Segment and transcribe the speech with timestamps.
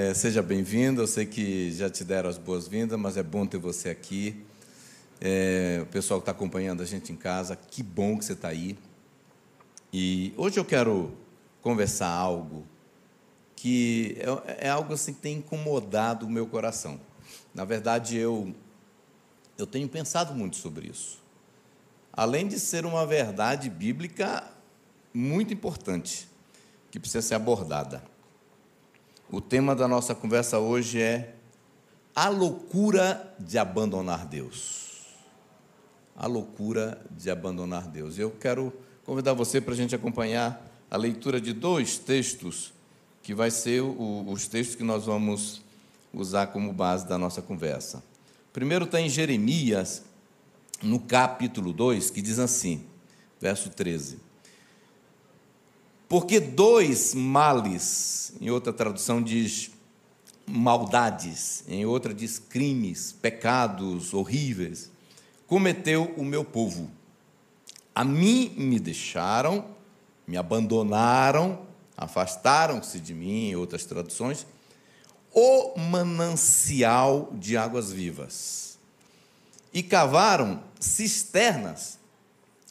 [0.00, 1.02] É, seja bem-vindo.
[1.02, 4.44] Eu sei que já te deram as boas-vindas, mas é bom ter você aqui.
[5.20, 8.46] É, o pessoal que está acompanhando a gente em casa, que bom que você está
[8.46, 8.78] aí.
[9.92, 11.12] E hoje eu quero
[11.60, 12.64] conversar algo
[13.56, 14.16] que
[14.46, 17.00] é, é algo assim que tem incomodado o meu coração.
[17.52, 18.54] Na verdade, eu
[19.58, 21.20] eu tenho pensado muito sobre isso.
[22.12, 24.48] Além de ser uma verdade bíblica
[25.12, 26.28] muito importante,
[26.88, 28.00] que precisa ser abordada.
[29.30, 31.34] O tema da nossa conversa hoje é
[32.16, 35.02] a loucura de abandonar Deus.
[36.16, 38.18] A loucura de abandonar Deus.
[38.18, 38.72] Eu quero
[39.04, 42.72] convidar você para a gente acompanhar a leitura de dois textos,
[43.22, 45.60] que vai ser o, os textos que nós vamos
[46.10, 48.02] usar como base da nossa conversa.
[48.50, 50.04] Primeiro está em Jeremias,
[50.82, 52.82] no capítulo 2, que diz assim,
[53.38, 54.27] verso 13.
[56.08, 59.70] Porque dois males, em outra tradução diz
[60.46, 64.90] maldades, em outra diz crimes, pecados horríveis,
[65.46, 66.90] cometeu o meu povo.
[67.94, 69.66] A mim me deixaram,
[70.26, 74.46] me abandonaram, afastaram-se de mim, em outras traduções,
[75.30, 78.78] o manancial de águas vivas.
[79.74, 81.98] E cavaram cisternas,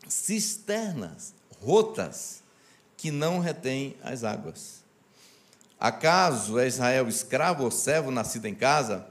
[0.08, 2.47] cisternas rotas
[2.98, 4.84] que não retém as águas.
[5.80, 9.08] Acaso é Israel escravo ou servo nascido em casa?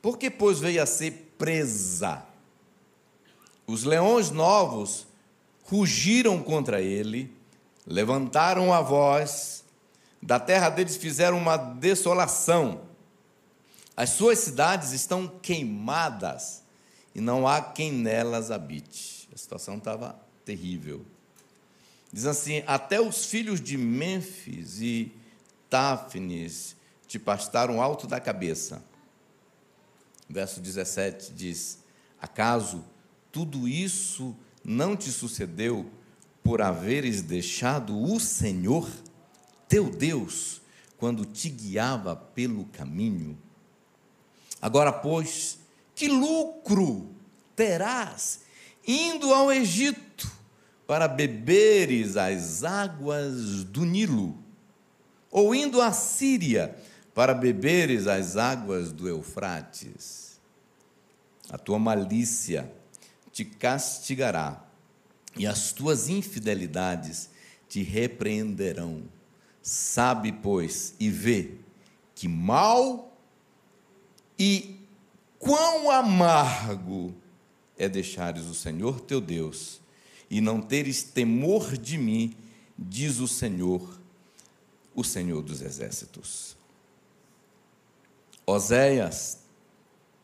[0.00, 2.22] Porque, pois, veio a ser presa.
[3.66, 5.06] Os leões novos
[5.64, 7.34] rugiram contra ele,
[7.86, 9.64] levantaram a voz,
[10.22, 12.82] da terra deles fizeram uma desolação.
[13.96, 16.62] As suas cidades estão queimadas
[17.14, 19.28] e não há quem nelas habite.
[19.34, 21.04] A situação estava terrível.
[22.14, 25.12] Diz assim: Até os filhos de Mênfis e
[25.68, 26.76] Táfnis
[27.08, 28.84] te pastaram alto da cabeça.
[30.30, 31.80] Verso 17 diz:
[32.22, 32.84] Acaso
[33.32, 34.32] tudo isso
[34.62, 35.90] não te sucedeu
[36.40, 38.88] por haveres deixado o Senhor,
[39.68, 40.62] teu Deus,
[40.96, 43.36] quando te guiava pelo caminho?
[44.62, 45.58] Agora, pois,
[45.96, 47.12] que lucro
[47.56, 48.42] terás
[48.86, 50.43] indo ao Egito?
[50.86, 54.38] Para beberes as águas do Nilo,
[55.30, 56.76] ou indo à Síria
[57.14, 60.38] para beberes as águas do Eufrates.
[61.48, 62.70] A tua malícia
[63.32, 64.62] te castigará,
[65.36, 67.30] e as tuas infidelidades
[67.68, 69.02] te repreenderão.
[69.60, 71.52] Sabe, pois, e vê
[72.14, 73.16] que mal
[74.38, 74.80] e
[75.38, 77.14] quão amargo
[77.76, 79.80] é deixares o Senhor teu Deus
[80.34, 82.34] e não teres temor de mim,
[82.76, 84.00] diz o Senhor,
[84.92, 86.56] o Senhor dos exércitos.
[88.44, 89.38] Oséias,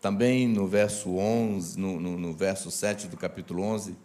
[0.00, 3.96] também no verso 11, no, no, no verso 7 do capítulo 11,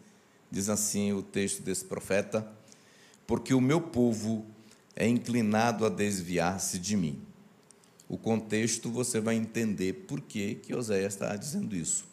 [0.51, 2.47] diz assim o texto desse profeta:
[3.25, 4.45] Porque o meu povo
[4.95, 7.19] é inclinado a desviar-se de mim.
[8.07, 12.05] O contexto você vai entender por que, que Oséias está dizendo isso.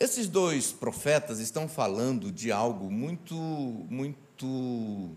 [0.00, 5.10] Esses dois profetas estão falando de algo muito, muito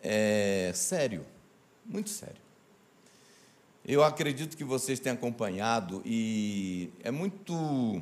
[0.00, 1.26] é, sério,
[1.84, 2.40] muito sério.
[3.84, 8.00] Eu acredito que vocês têm acompanhado e é muito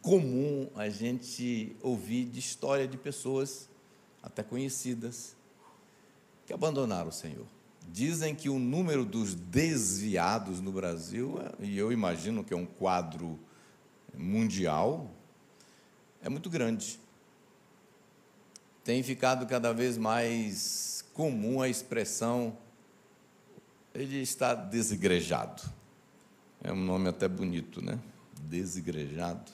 [0.00, 3.68] comum a gente ouvir de história de pessoas,
[4.22, 5.34] até conhecidas,
[6.46, 7.46] que abandonaram o Senhor.
[7.90, 13.36] Dizem que o número dos desviados no Brasil, e eu imagino que é um quadro
[14.18, 15.10] mundial
[16.20, 16.98] é muito grande.
[18.84, 22.56] Tem ficado cada vez mais comum a expressão
[23.94, 25.62] ele está desigrejado.
[26.62, 27.98] É um nome até bonito, né?
[28.42, 29.52] Desigrejado.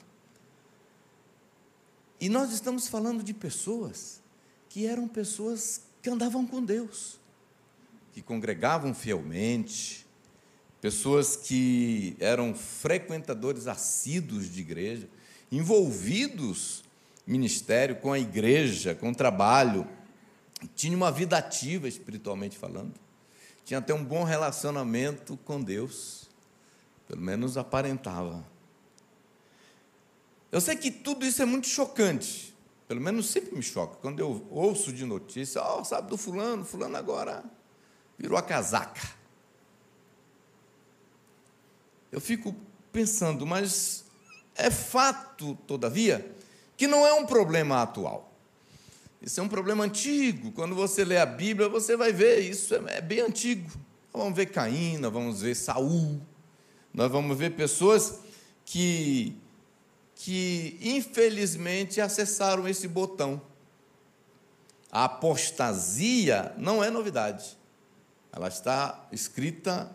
[2.19, 4.21] E nós estamos falando de pessoas
[4.69, 7.19] que eram pessoas que andavam com Deus,
[8.13, 10.04] que congregavam fielmente,
[10.85, 15.09] pessoas que eram frequentadores assíduos de igreja,
[15.51, 16.83] envolvidos
[17.25, 19.87] ministério com a igreja, com o trabalho,
[20.75, 22.93] tinha uma vida ativa espiritualmente falando,
[23.65, 26.29] tinha até um bom relacionamento com Deus,
[27.07, 28.45] pelo menos aparentava.
[30.51, 32.53] Eu sei que tudo isso é muito chocante,
[32.87, 36.95] pelo menos sempre me choca, quando eu ouço de notícia, oh, sabe do fulano, fulano
[36.95, 37.43] agora
[38.19, 39.24] virou a casaca
[42.15, 42.55] eu fico
[42.93, 44.05] pensando, mas
[44.55, 46.33] é fato, todavia,
[46.77, 48.33] que não é um problema atual.
[49.21, 50.53] Isso é um problema antigo.
[50.53, 53.69] Quando você lê a Bíblia, você vai ver isso é, é bem antigo.
[54.13, 56.21] Vamos ver Caim, nós vamos ver Saul,
[56.93, 58.19] nós vamos ver pessoas
[58.63, 59.35] que,
[60.15, 63.41] que infelizmente acessaram esse botão.
[64.89, 67.57] A apostasia não é novidade.
[68.31, 69.91] Ela está escrita,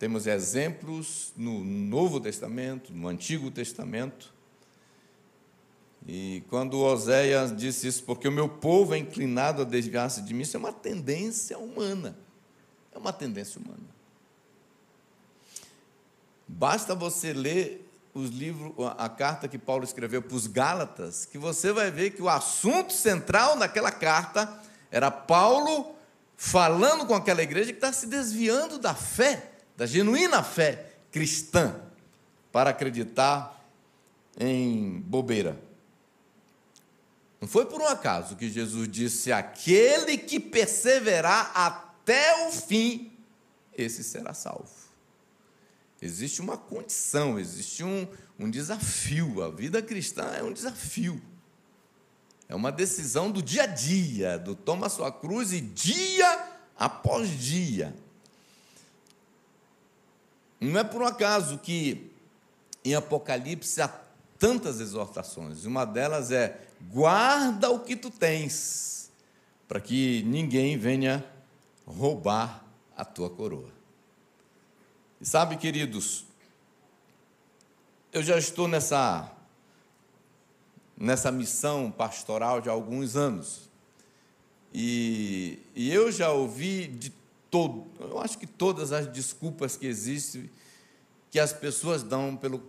[0.00, 4.32] temos exemplos no Novo Testamento, no Antigo Testamento.
[6.08, 10.40] E quando Oséias disse isso, porque o meu povo é inclinado a desviar-se de mim,
[10.40, 12.16] isso é uma tendência humana.
[12.94, 13.84] É uma tendência humana.
[16.48, 21.74] Basta você ler os livros, a carta que Paulo escreveu para os Gálatas, que você
[21.74, 25.94] vai ver que o assunto central naquela carta era Paulo
[26.38, 29.49] falando com aquela igreja que está se desviando da fé,
[29.80, 31.74] da genuína fé cristã,
[32.52, 33.66] para acreditar
[34.38, 35.58] em bobeira.
[37.40, 43.10] Não foi por um acaso que Jesus disse: aquele que perseverar até o fim,
[43.72, 44.68] esse será salvo.
[46.02, 48.06] Existe uma condição, existe um,
[48.38, 49.42] um desafio.
[49.42, 51.22] A vida cristã é um desafio.
[52.50, 57.96] É uma decisão do dia a dia, do toma sua cruz e dia após dia.
[60.60, 62.12] Não é por um acaso que
[62.84, 63.88] em Apocalipse há
[64.38, 65.64] tantas exortações.
[65.64, 66.60] Uma delas é:
[66.90, 69.10] guarda o que tu tens,
[69.66, 71.24] para que ninguém venha
[71.86, 72.64] roubar
[72.96, 73.70] a tua coroa.
[75.20, 76.24] E sabe, queridos,
[78.12, 79.30] eu já estou nessa
[81.00, 83.70] nessa missão pastoral de alguns anos.
[84.72, 87.10] E, e eu já ouvi de
[87.50, 90.50] todo, eu acho que todas as desculpas que existem
[91.30, 92.62] que as pessoas dão pelo,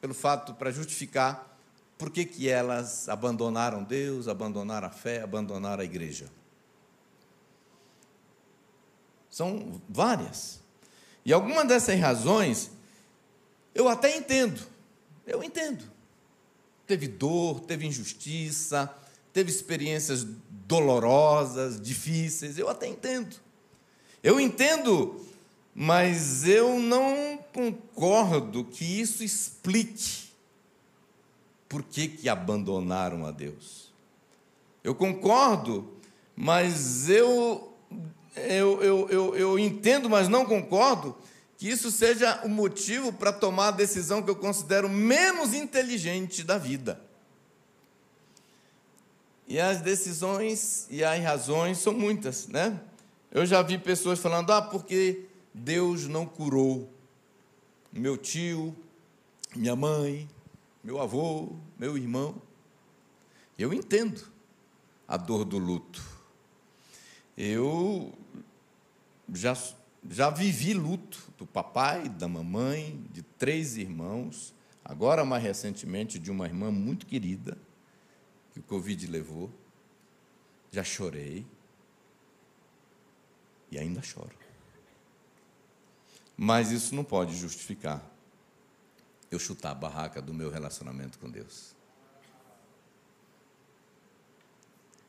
[0.00, 1.58] pelo fato para justificar
[1.98, 6.30] por que, que elas abandonaram Deus, abandonaram a fé, abandonaram a igreja.
[9.30, 10.60] São várias.
[11.24, 12.70] E algumas dessas razões
[13.74, 14.60] eu até entendo.
[15.26, 15.84] Eu entendo.
[16.86, 18.94] Teve dor, teve injustiça,
[19.32, 23.36] teve experiências dolorosas, difíceis, eu até entendo.
[24.26, 25.24] Eu entendo,
[25.72, 30.30] mas eu não concordo que isso explique
[31.68, 33.92] por que, que abandonaram a Deus.
[34.82, 35.92] Eu concordo,
[36.34, 37.72] mas eu,
[38.34, 41.16] eu, eu, eu, eu entendo, mas não concordo
[41.56, 46.58] que isso seja o motivo para tomar a decisão que eu considero menos inteligente da
[46.58, 47.00] vida.
[49.46, 52.80] E as decisões e as razões são muitas, né?
[53.30, 56.92] Eu já vi pessoas falando: ah, porque Deus não curou
[57.92, 58.76] meu tio,
[59.54, 60.28] minha mãe,
[60.84, 62.40] meu avô, meu irmão.
[63.58, 64.22] Eu entendo
[65.08, 66.02] a dor do luto.
[67.36, 68.12] Eu
[69.32, 69.56] já,
[70.10, 76.46] já vivi luto do papai, da mamãe, de três irmãos, agora mais recentemente de uma
[76.46, 77.56] irmã muito querida,
[78.52, 79.50] que o Covid levou.
[80.70, 81.46] Já chorei
[83.70, 84.34] e ainda choro.
[86.36, 88.02] Mas isso não pode justificar
[89.30, 91.74] eu chutar a barraca do meu relacionamento com Deus.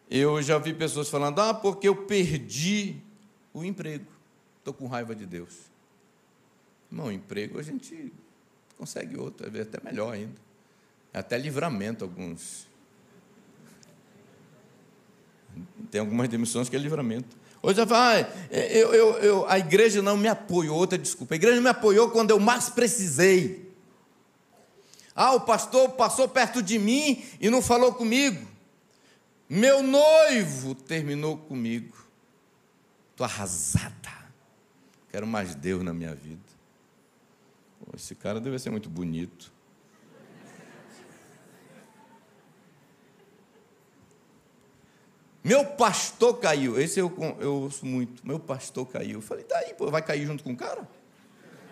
[0.10, 3.02] Eu já vi pessoas falando: ah, porque eu perdi
[3.54, 4.08] o emprego,
[4.60, 5.54] estou com raiva de Deus.
[6.90, 8.14] Não, emprego a gente
[8.78, 10.40] consegue outro, é até melhor ainda.
[11.14, 12.68] É até livramento alguns.
[15.92, 17.36] Tem algumas demissões que é livramento.
[17.62, 21.34] Hoje vai, ah, eu, eu, eu, a igreja não me apoiou, outra desculpa.
[21.34, 23.74] A igreja não me apoiou quando eu mais precisei.
[25.16, 28.46] Ah, o pastor passou perto de mim e não falou comigo.
[29.50, 31.98] Meu noivo terminou comigo.
[33.12, 33.96] Estou arrasada.
[35.10, 36.40] Quero mais Deus na minha vida.
[37.96, 39.52] Esse cara deve ser muito bonito.
[45.48, 46.78] Meu pastor caiu.
[46.78, 48.28] Esse eu, eu ouço muito.
[48.28, 49.20] Meu pastor caiu.
[49.20, 50.86] Eu falei, daí, pô, vai cair junto com o cara?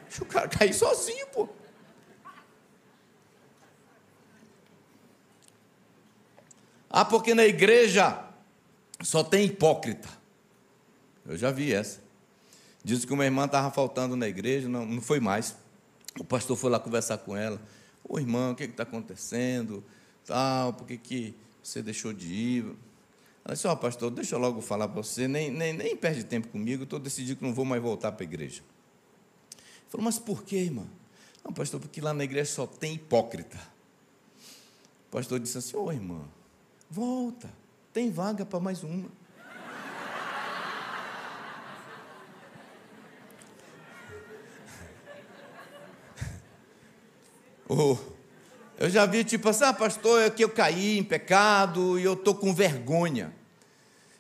[0.08, 1.50] Deixa o cara cair sozinho, pô.
[6.90, 8.24] Ah, porque na igreja
[9.02, 10.08] só tem hipócrita.
[11.26, 12.00] Eu já vi essa.
[12.82, 15.54] Diz que uma irmã estava faltando na igreja, não, não foi mais.
[16.18, 17.60] O pastor foi lá conversar com ela.
[18.08, 19.84] Ô irmã, o que está acontecendo?
[20.26, 22.76] Tal, por que, que você deixou de ir?
[23.46, 26.24] Ela disse, ó oh, pastor, deixa eu logo falar para você, nem, nem, nem perde
[26.24, 28.64] tempo comigo, estou decidido que não vou mais voltar para a igreja.
[29.54, 30.88] Ele falou, mas por quê, irmã?
[31.44, 33.56] Não, pastor, porque lá na igreja só tem hipócrita.
[35.08, 36.28] O pastor disse assim, ô oh, irmã,
[36.90, 37.54] Volta.
[37.94, 39.10] tem vaga para mais uma.
[47.68, 47.98] Oh,
[48.78, 52.14] eu já vi tipo assim, ah, pastor, é que eu caí em pecado e eu
[52.14, 53.34] estou com vergonha.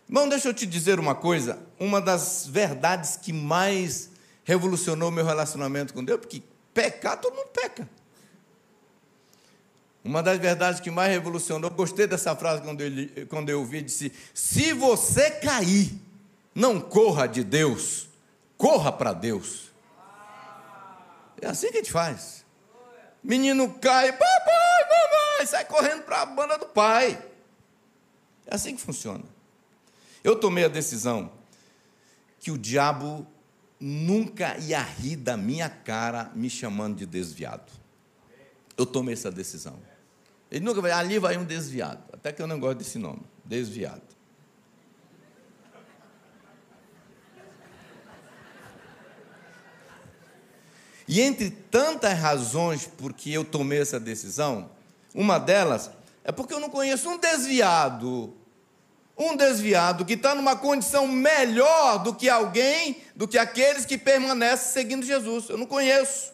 [0.07, 1.59] Irmão, deixa eu te dizer uma coisa.
[1.79, 4.09] Uma das verdades que mais
[4.43, 6.41] revolucionou meu relacionamento com Deus, porque
[6.73, 7.89] pecar, todo mundo peca.
[10.03, 14.13] Uma das verdades que mais revolucionou, gostei dessa frase quando eu, quando eu ouvi, disse:
[14.35, 15.99] Se você cair,
[16.53, 18.07] não corra de Deus,
[18.55, 19.73] corra para Deus.
[21.41, 22.44] É assim que a gente faz.
[23.25, 27.19] Menino cai, papai, mamãe, sai correndo para a banda do pai.
[28.45, 29.23] É assim que funciona.
[30.23, 31.31] Eu tomei a decisão
[32.39, 33.25] que o diabo
[33.79, 37.71] nunca ia rir da minha cara me chamando de desviado.
[38.77, 39.79] Eu tomei essa decisão.
[40.51, 42.03] Ele nunca vai, ali vai um desviado.
[42.13, 44.03] Até que eu não gosto desse nome, desviado.
[51.07, 54.69] E entre tantas razões por que eu tomei essa decisão,
[55.13, 55.91] uma delas
[56.23, 58.33] é porque eu não conheço um desviado,
[59.17, 64.73] um desviado que está numa condição melhor do que alguém, do que aqueles que permanecem
[64.73, 65.47] seguindo Jesus.
[65.49, 66.33] Eu não conheço.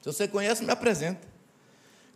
[0.00, 1.28] Se você conhece, me apresenta.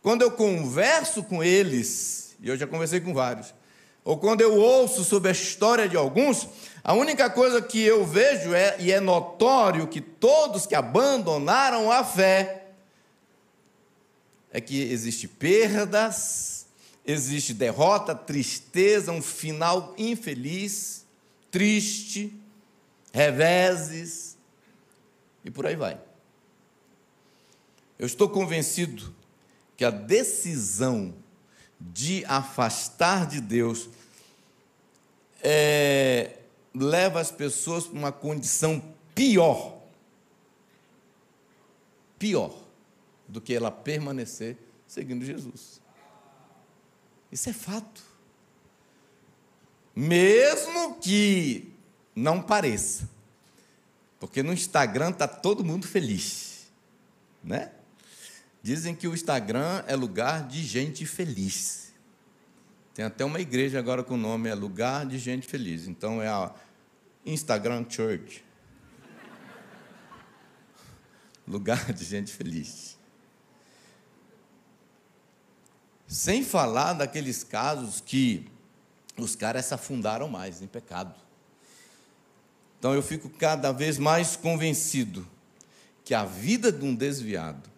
[0.02, 3.54] Quando eu converso com eles, e eu já conversei com vários,
[4.02, 6.48] ou quando eu ouço sobre a história de alguns,
[6.84, 12.04] a única coisa que eu vejo é, e é notório que todos que abandonaram a
[12.04, 12.66] fé,
[14.52, 16.66] é que existe perdas,
[17.06, 21.06] existe derrota, tristeza, um final infeliz,
[21.50, 22.38] triste,
[23.14, 24.36] reveses,
[25.42, 25.98] e por aí vai.
[27.98, 29.14] Eu estou convencido
[29.74, 31.14] que a decisão
[31.80, 33.88] de afastar de Deus
[35.42, 36.43] é,
[36.74, 38.82] leva as pessoas para uma condição
[39.14, 39.80] pior,
[42.18, 42.54] pior
[43.28, 45.80] do que ela permanecer seguindo Jesus.
[47.30, 48.02] Isso é fato.
[49.94, 51.72] Mesmo que
[52.14, 53.08] não pareça.
[54.18, 56.66] Porque no Instagram está todo mundo feliz.
[57.42, 57.70] Né?
[58.62, 61.83] Dizem que o Instagram é lugar de gente feliz.
[62.94, 65.88] Tem até uma igreja agora com o nome é Lugar de Gente Feliz.
[65.88, 66.54] Então é a
[67.26, 68.44] Instagram Church.
[71.46, 72.96] Lugar de gente feliz.
[76.06, 78.46] Sem falar daqueles casos que
[79.18, 81.14] os caras se afundaram mais em pecado.
[82.78, 85.26] Então eu fico cada vez mais convencido
[86.04, 87.73] que a vida de um desviado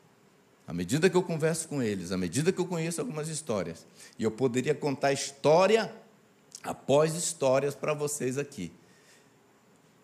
[0.66, 3.86] à medida que eu converso com eles, à medida que eu conheço algumas histórias,
[4.18, 5.94] e eu poderia contar história
[6.62, 8.72] após histórias para vocês aqui,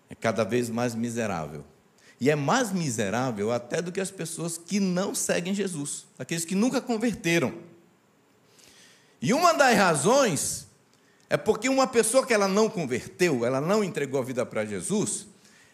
[0.08, 1.64] é cada vez mais miserável.
[2.20, 6.54] E é mais miserável até do que as pessoas que não seguem Jesus, aqueles que
[6.54, 7.52] nunca converteram.
[9.20, 10.68] E uma das razões
[11.28, 15.26] é porque uma pessoa que ela não converteu, ela não entregou a vida para Jesus,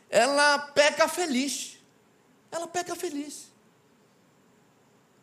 [0.08, 1.78] ela peca feliz.
[2.50, 3.47] Ela peca feliz.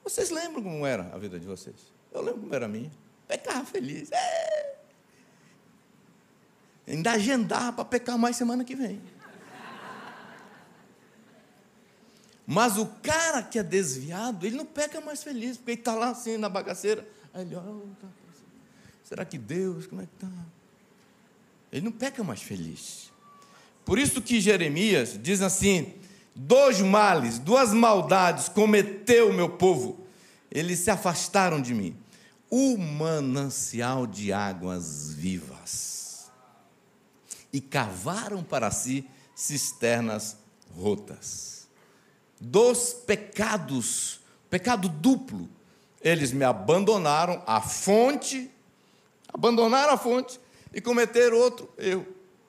[0.06, 1.76] Vocês lembram como era a vida de vocês?
[2.14, 2.92] Eu lembro como era a minha.
[3.28, 4.12] Pecava feliz.
[4.12, 4.76] É.
[6.88, 9.02] Ainda agendar para pecar mais semana que vem.
[12.46, 16.10] Mas o cara que é desviado, ele não peca mais feliz, porque ele está lá
[16.10, 17.06] assim na bagaceira.
[17.34, 17.88] Aí ele, oh,
[19.04, 20.32] será que Deus, como é que está?
[21.72, 23.12] Ele não peca mais feliz.
[23.84, 25.96] Por isso que Jeremias diz assim:
[26.36, 30.06] dois males, duas maldades cometeu o meu povo.
[30.51, 31.96] Eles se afastaram de mim.
[32.50, 36.30] O manancial de águas vivas.
[37.51, 40.38] E cavaram para si cisternas
[40.77, 41.68] rotas.
[42.39, 45.50] Dos pecados, pecado duplo,
[46.01, 48.51] eles me abandonaram a fonte,
[49.34, 50.39] abandonaram a fonte
[50.74, 52.06] e cometeram outro erro.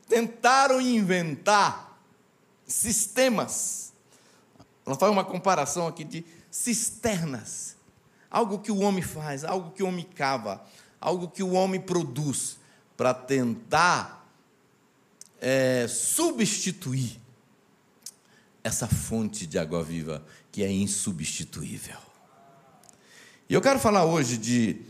[0.09, 1.86] Tentaram inventar
[2.67, 3.93] sistemas.
[4.85, 7.77] Ela faz uma comparação aqui de cisternas.
[8.31, 10.65] Algo que o homem faz, algo que o homem cava,
[11.01, 12.59] algo que o homem produz
[12.97, 14.27] para tentar
[15.41, 17.21] é, substituir
[18.65, 21.99] essa fonte de água viva que é insubstituível.
[23.49, 24.83] E eu quero falar hoje de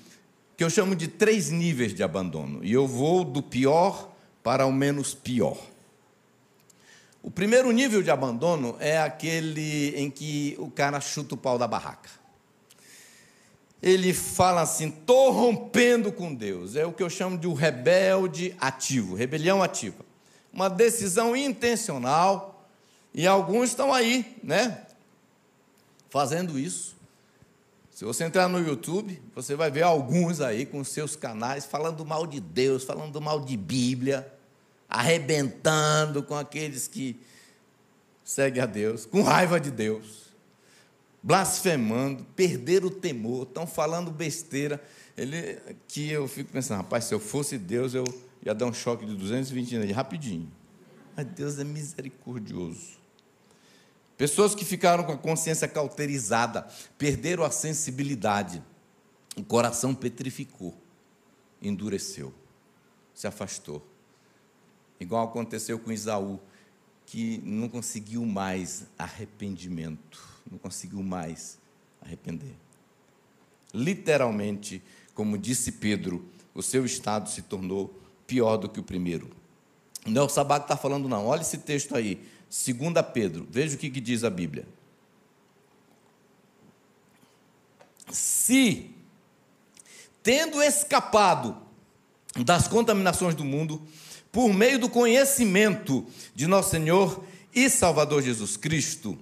[0.57, 4.11] que eu chamo de três níveis de abandono, e eu vou do pior
[4.43, 5.59] para o menos pior.
[7.27, 11.67] O primeiro nível de abandono é aquele em que o cara chuta o pau da
[11.67, 12.09] barraca.
[13.83, 16.77] ele fala assim: estou rompendo com Deus.
[16.77, 20.05] É o que eu chamo de um rebelde ativo, rebelião ativa.
[20.53, 22.65] Uma decisão intencional,
[23.13, 24.87] e alguns estão aí, né?
[26.09, 26.95] Fazendo isso.
[27.91, 32.25] Se você entrar no YouTube, você vai ver alguns aí com seus canais falando mal
[32.25, 34.33] de Deus, falando mal de Bíblia,
[34.89, 37.21] arrebentando com aqueles que
[38.25, 40.27] seguem a Deus, com raiva de Deus
[41.27, 44.81] blasfemando, perderam o temor, estão falando besteira.
[45.17, 48.05] Ele, que eu fico pensando, rapaz, se eu fosse Deus, eu
[48.45, 50.49] ia dar um choque de 220 anos, rapidinho.
[51.17, 52.97] Mas Deus é misericordioso.
[54.17, 56.65] Pessoas que ficaram com a consciência cauterizada,
[56.97, 58.63] perderam a sensibilidade,
[59.37, 60.81] o coração petrificou,
[61.61, 62.33] endureceu,
[63.13, 63.85] se afastou.
[64.99, 66.41] Igual aconteceu com Isaú,
[67.05, 71.59] que não conseguiu mais arrependimento não conseguiu mais
[72.01, 72.55] arrepender.
[73.75, 74.83] Literalmente,
[75.15, 76.25] como disse Pedro,
[76.55, 77.95] o seu estado se tornou
[78.27, 79.31] pior do que o primeiro.
[80.07, 81.27] Não é o Sabac está falando, não.
[81.27, 84.67] Olha esse texto aí, 2 Pedro, veja o que, que diz a Bíblia.
[88.11, 88.91] Se,
[90.23, 91.61] tendo escapado
[92.45, 93.83] das contaminações do mundo,
[94.37, 97.25] por meio do conhecimento de nosso Senhor
[97.55, 99.19] e Salvador Jesus Cristo,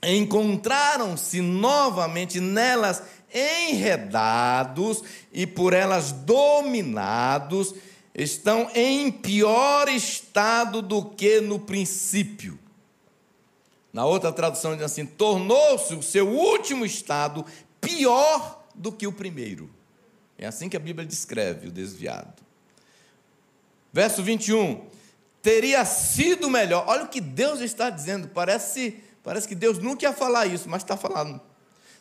[0.00, 3.02] encontraram-se novamente nelas
[3.34, 7.74] enredados e por elas dominados,
[8.14, 12.56] estão em pior estado do que no princípio.
[13.92, 17.44] Na outra tradução diz assim: tornou-se o seu último estado
[17.80, 19.68] pior do que o primeiro.
[20.38, 22.43] É assim que a Bíblia descreve o desviado.
[23.94, 24.86] Verso 21.
[25.40, 26.84] Teria sido melhor.
[26.86, 30.82] Olha o que Deus está dizendo, parece Parece que Deus nunca ia falar isso, mas
[30.82, 31.40] está falando.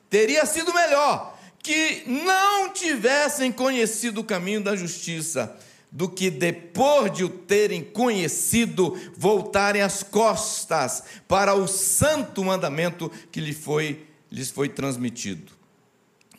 [0.10, 5.56] Teria sido melhor que não tivessem conhecido o caminho da justiça,
[5.90, 13.40] do que depois de o terem conhecido, voltarem as costas para o santo mandamento que
[13.40, 15.54] lhe foi, lhes foi transmitido.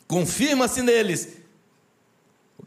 [0.07, 1.29] Confirma-se neles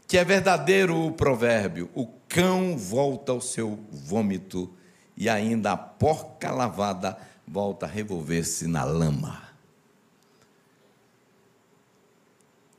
[0.09, 4.75] que é verdadeiro o provérbio: o cão volta ao seu vômito
[5.15, 7.15] e ainda a porca lavada
[7.47, 9.47] volta a revolver-se na lama.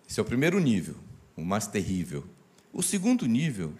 [0.09, 0.97] Esse é o primeiro nível,
[1.37, 2.27] o mais terrível.
[2.73, 3.73] O segundo nível,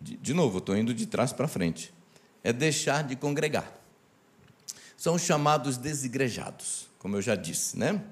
[0.00, 1.92] de, de novo, estou indo de trás para frente,
[2.42, 3.70] é deixar de congregar.
[4.96, 8.02] São os chamados desigrejados, como eu já disse, né?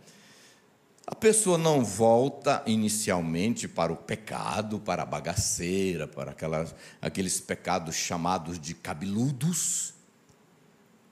[1.10, 7.96] A pessoa não volta inicialmente para o pecado, para a bagaceira, para aquelas, aqueles pecados
[7.96, 9.92] chamados de cabeludos,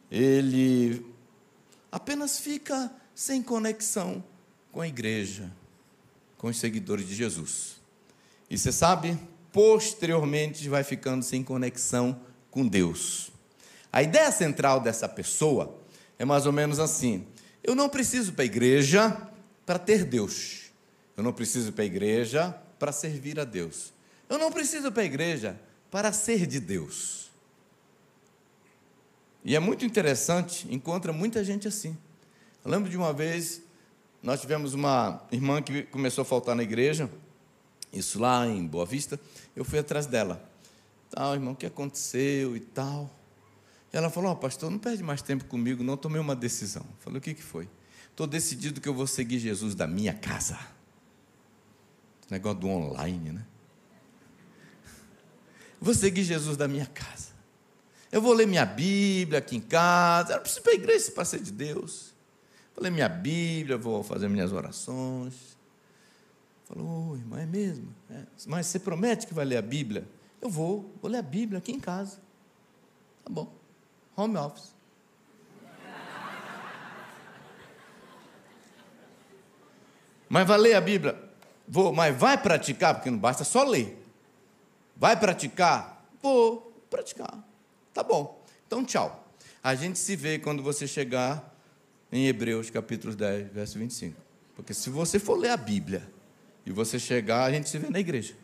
[0.08, 1.04] ele
[1.90, 4.22] apenas fica sem conexão
[4.70, 5.50] com a igreja,
[6.38, 7.80] com os seguidores de Jesus.
[8.48, 9.18] E você sabe,
[9.52, 12.20] posteriormente vai ficando sem conexão
[12.52, 13.32] com Deus.
[13.92, 15.76] A ideia central dessa pessoa
[16.20, 17.26] é mais ou menos assim:
[17.64, 19.27] eu não preciso para a igreja
[19.68, 20.70] para ter Deus.
[21.14, 23.92] Eu não preciso para a igreja para servir a Deus.
[24.26, 27.30] Eu não preciso para a igreja para ser de Deus.
[29.44, 31.94] E é muito interessante, encontra muita gente assim.
[32.64, 33.60] Eu lembro de uma vez,
[34.22, 37.10] nós tivemos uma irmã que começou a faltar na igreja,
[37.92, 39.20] isso lá em Boa Vista,
[39.54, 40.42] eu fui atrás dela.
[41.10, 43.10] Tal, irmão, o que aconteceu e tal.
[43.92, 46.86] E ela falou: oh, pastor, não perde mais tempo comigo, não tomei uma decisão.
[46.88, 47.68] Eu falei: o que, que foi?
[48.18, 50.58] Estou decidido que eu vou seguir Jesus da minha casa.
[52.28, 53.46] Negócio do online, né?
[55.80, 57.28] Vou seguir Jesus da minha casa.
[58.10, 60.32] Eu vou ler minha Bíblia aqui em casa.
[60.32, 62.12] Eu não preciso ir para a igreja para ser de Deus.
[62.74, 65.56] Vou ler minha Bíblia, vou fazer minhas orações.
[66.64, 67.94] Falou, irmã, é mesmo?
[68.10, 68.24] É.
[68.48, 70.04] Mas você promete que vai ler a Bíblia?
[70.42, 72.18] Eu vou, vou ler a Bíblia aqui em casa.
[73.24, 73.56] Tá bom.
[74.16, 74.74] Home office.
[80.28, 81.18] Mas vai ler a Bíblia?
[81.66, 84.02] Vou, mas vai praticar, porque não basta só ler.
[84.96, 86.04] Vai praticar?
[86.22, 87.38] Vou praticar.
[87.92, 89.28] Tá bom, então tchau.
[89.62, 91.54] A gente se vê quando você chegar
[92.10, 94.16] em Hebreus capítulo 10, verso 25.
[94.54, 96.02] Porque se você for ler a Bíblia
[96.64, 98.34] e você chegar, a gente se vê na igreja.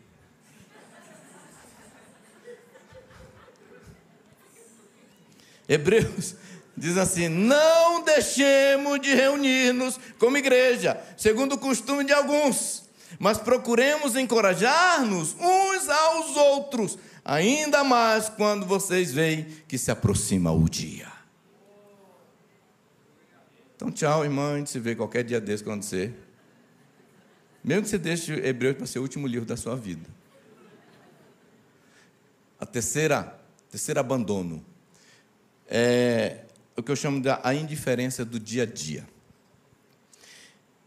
[5.67, 6.35] Hebreus
[6.77, 12.83] diz assim: Não deixemos de reunir-nos como igreja, segundo o costume de alguns,
[13.19, 20.69] mas procuremos encorajar-nos uns aos outros ainda mais quando vocês veem que se aproxima o
[20.69, 21.11] dia.
[23.75, 24.53] Então, tchau, irmã.
[24.53, 26.13] A gente se vê qualquer dia desse quando você.
[27.63, 30.07] Mesmo que você deixe Hebreus para ser o último livro da sua vida.
[32.59, 33.37] A terceira,
[33.69, 34.63] terceiro abandono
[35.67, 36.44] é
[36.77, 39.07] o que eu chamo de a indiferença do dia a dia.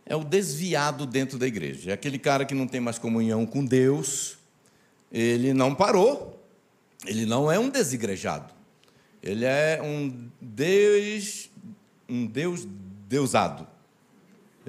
[0.04, 1.90] É o desviado dentro da igreja.
[1.90, 4.38] É aquele cara que não tem mais comunhão com Deus,
[5.12, 6.42] ele não parou,
[7.06, 8.52] ele não é um desigrejado.
[9.22, 11.50] Ele é um Deus,
[12.08, 12.66] um Deus
[13.08, 13.66] deusado.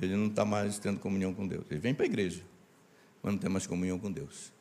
[0.02, 1.66] Ele não está mais tendo comunhão com Deus.
[1.70, 2.42] Ele vem para a igreja,
[3.22, 4.52] mas não tem mais comunhão com Deus.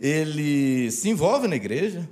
[0.00, 2.08] Ele se envolve na igreja,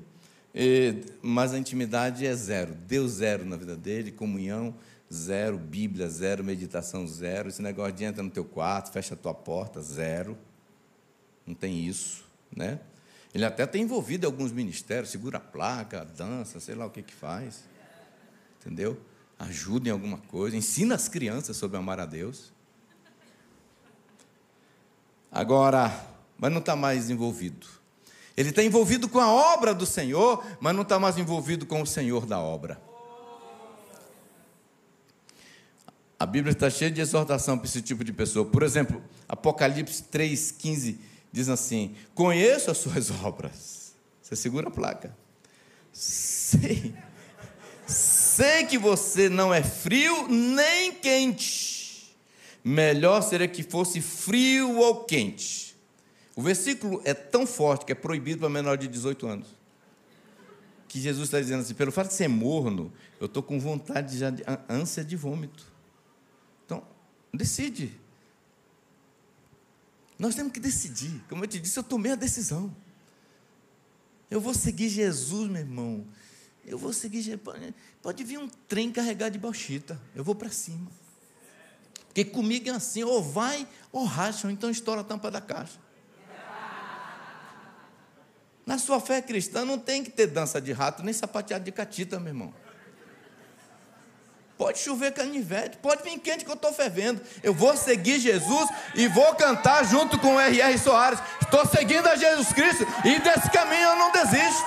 [1.22, 2.74] mas a intimidade é zero.
[2.74, 4.74] Deus zero na vida dele, comunhão
[5.12, 7.48] zero, Bíblia zero, meditação zero.
[7.48, 10.36] Esse negócio de entra no teu quarto, fecha a tua porta, zero.
[11.46, 12.80] Não tem isso, né?
[13.34, 17.02] Ele até tem envolvido em alguns ministérios, segura a placa, dança, sei lá o que
[17.02, 17.64] que faz.
[18.60, 19.00] Entendeu?
[19.38, 22.52] Ajuda em alguma coisa, ensina as crianças sobre amar a Deus.
[25.30, 26.06] Agora,
[26.38, 27.66] mas não está mais envolvido.
[28.36, 31.86] Ele está envolvido com a obra do Senhor, mas não está mais envolvido com o
[31.86, 32.80] Senhor da obra.
[36.18, 38.44] A Bíblia está cheia de exortação para esse tipo de pessoa.
[38.44, 40.96] Por exemplo, Apocalipse 3,15
[41.32, 43.92] diz assim: Conheço as suas obras.
[44.22, 45.16] Você segura a placa.
[45.92, 46.94] Sei.
[47.86, 52.16] Sei que você não é frio nem quente.
[52.64, 55.71] Melhor seria que fosse frio ou quente.
[56.34, 59.48] O versículo é tão forte que é proibido para menor de 18 anos.
[60.88, 64.30] Que Jesus está dizendo assim: pelo fato de ser morno, eu estou com vontade já
[64.30, 65.64] de ânsia de vômito.
[66.64, 66.82] Então,
[67.32, 67.98] decide.
[70.18, 71.22] Nós temos que decidir.
[71.28, 72.74] Como eu te disse, eu tomei a decisão.
[74.30, 76.06] Eu vou seguir Jesus, meu irmão.
[76.64, 77.42] Eu vou seguir Jesus.
[78.00, 80.00] Pode vir um trem carregado de bauxita.
[80.14, 80.90] Eu vou para cima.
[82.06, 85.81] Porque comigo é assim, ou vai ou racha, ou então estoura a tampa da caixa.
[88.64, 92.20] Na sua fé cristã não tem que ter dança de rato, nem sapateado de catita,
[92.20, 92.54] meu irmão.
[94.56, 97.20] Pode chover canivete, pode vir quente que eu estou fervendo.
[97.42, 100.78] Eu vou seguir Jesus e vou cantar junto com o R.R.
[100.78, 101.18] Soares.
[101.40, 104.64] Estou seguindo a Jesus Cristo e desse caminho eu não desisto.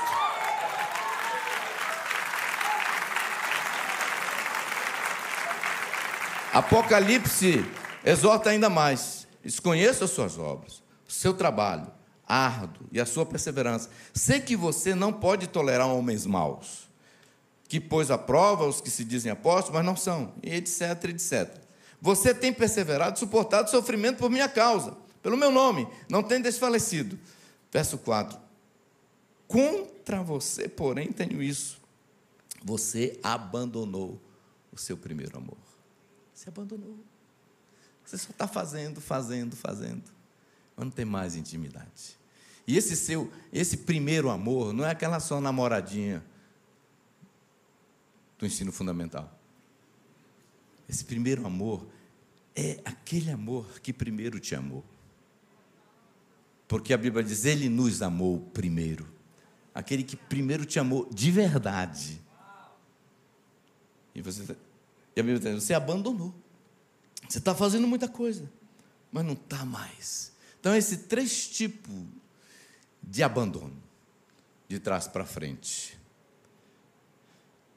[6.51, 7.65] Apocalipse
[8.03, 11.89] exorta ainda mais: desconheça as suas obras, o seu trabalho
[12.27, 13.89] árduo e a sua perseverança.
[14.13, 16.85] Sei que você não pode tolerar homens maus
[17.67, 21.61] que pôs à prova os que se dizem apóstolos, mas não são, etc, etc.
[21.99, 27.17] Você tem perseverado, suportado sofrimento por minha causa, pelo meu nome, não tem desfalecido.
[27.71, 28.37] Verso 4.
[29.47, 31.81] Contra você, porém, tenho isso.
[32.63, 34.21] Você abandonou
[34.71, 35.57] o seu primeiro amor.
[36.33, 36.99] Você abandonou.
[38.03, 40.03] Você só está fazendo, fazendo, fazendo.
[40.77, 42.17] Não tem mais intimidade.
[42.67, 46.23] E esse seu, esse primeiro amor, não é aquela só namoradinha
[48.37, 49.39] do ensino fundamental.
[50.89, 51.87] Esse primeiro amor
[52.55, 54.83] é aquele amor que primeiro te amou.
[56.67, 59.07] Porque a Bíblia diz: Ele nos amou primeiro.
[59.73, 62.21] Aquele que primeiro te amou de verdade.
[64.13, 64.55] E, você,
[65.15, 66.33] e a Bíblia diz: Você abandonou.
[67.27, 68.49] Você está fazendo muita coisa,
[69.11, 70.34] mas não está mais.
[70.65, 71.93] Então, esse três tipos
[72.99, 73.79] de abandono,
[74.67, 75.95] de trás para frente.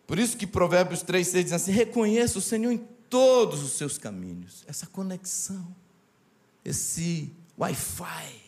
[0.07, 2.79] Por isso que Provérbios 3, 6 diz assim: reconheça o Senhor em
[3.11, 4.64] todos os seus caminhos.
[4.66, 5.68] Essa conexão,
[6.64, 8.40] esse Wi-Fi,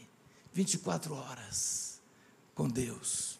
[0.54, 2.00] 24 horas
[2.54, 3.38] com Deus.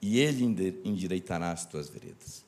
[0.00, 0.44] E Ele
[0.84, 2.44] endireitará as tuas veredas.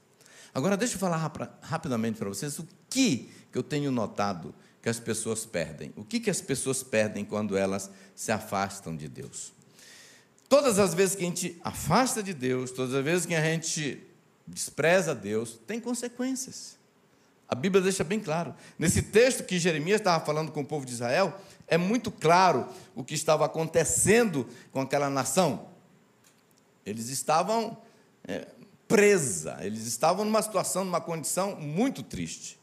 [0.54, 1.18] Agora, deixa eu falar
[1.60, 5.92] rapidamente para vocês o que, que eu tenho notado que as pessoas perdem.
[5.96, 9.52] O que, que as pessoas perdem quando elas se afastam de Deus?
[10.48, 14.02] Todas as vezes que a gente afasta de Deus, todas as vezes que a gente
[14.46, 16.76] despreza Deus, tem consequências.
[17.48, 18.54] A Bíblia deixa bem claro.
[18.78, 23.04] Nesse texto que Jeremias estava falando com o povo de Israel, é muito claro o
[23.04, 25.68] que estava acontecendo com aquela nação.
[26.84, 27.78] Eles estavam
[28.26, 28.48] é,
[28.88, 32.58] presa, eles estavam numa situação, numa condição muito triste.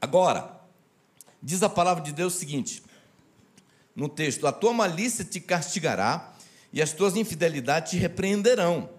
[0.00, 0.60] Agora,
[1.42, 2.82] diz a palavra de Deus o seguinte,
[3.94, 6.34] no texto: A tua malícia te castigará
[6.72, 8.90] e as tuas infidelidades te repreenderão.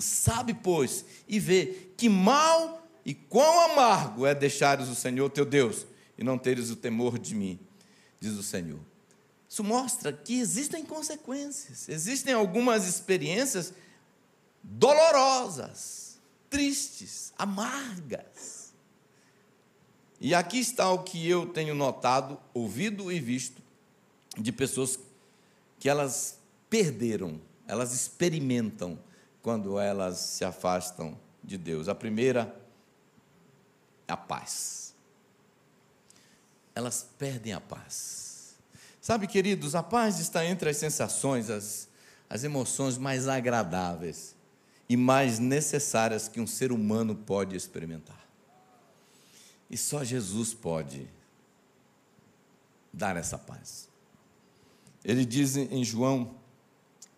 [0.00, 5.86] Sabe, pois, e vê que mal e quão amargo é deixares o Senhor teu Deus
[6.16, 7.58] e não teres o temor de mim,
[8.20, 8.80] diz o Senhor.
[9.48, 13.72] Isso mostra que existem consequências, existem algumas experiências
[14.62, 16.08] dolorosas
[16.50, 18.57] tristes, amargas.
[20.20, 23.62] E aqui está o que eu tenho notado, ouvido e visto
[24.36, 24.98] de pessoas
[25.78, 28.98] que elas perderam, elas experimentam
[29.42, 31.88] quando elas se afastam de Deus.
[31.88, 32.54] A primeira
[34.08, 34.94] a paz.
[36.74, 38.56] Elas perdem a paz.
[39.00, 41.88] Sabe, queridos, a paz está entre as sensações, as,
[42.28, 44.34] as emoções mais agradáveis
[44.88, 48.17] e mais necessárias que um ser humano pode experimentar.
[49.70, 51.08] E só Jesus pode
[52.92, 53.88] dar essa paz.
[55.04, 56.34] Ele diz em João,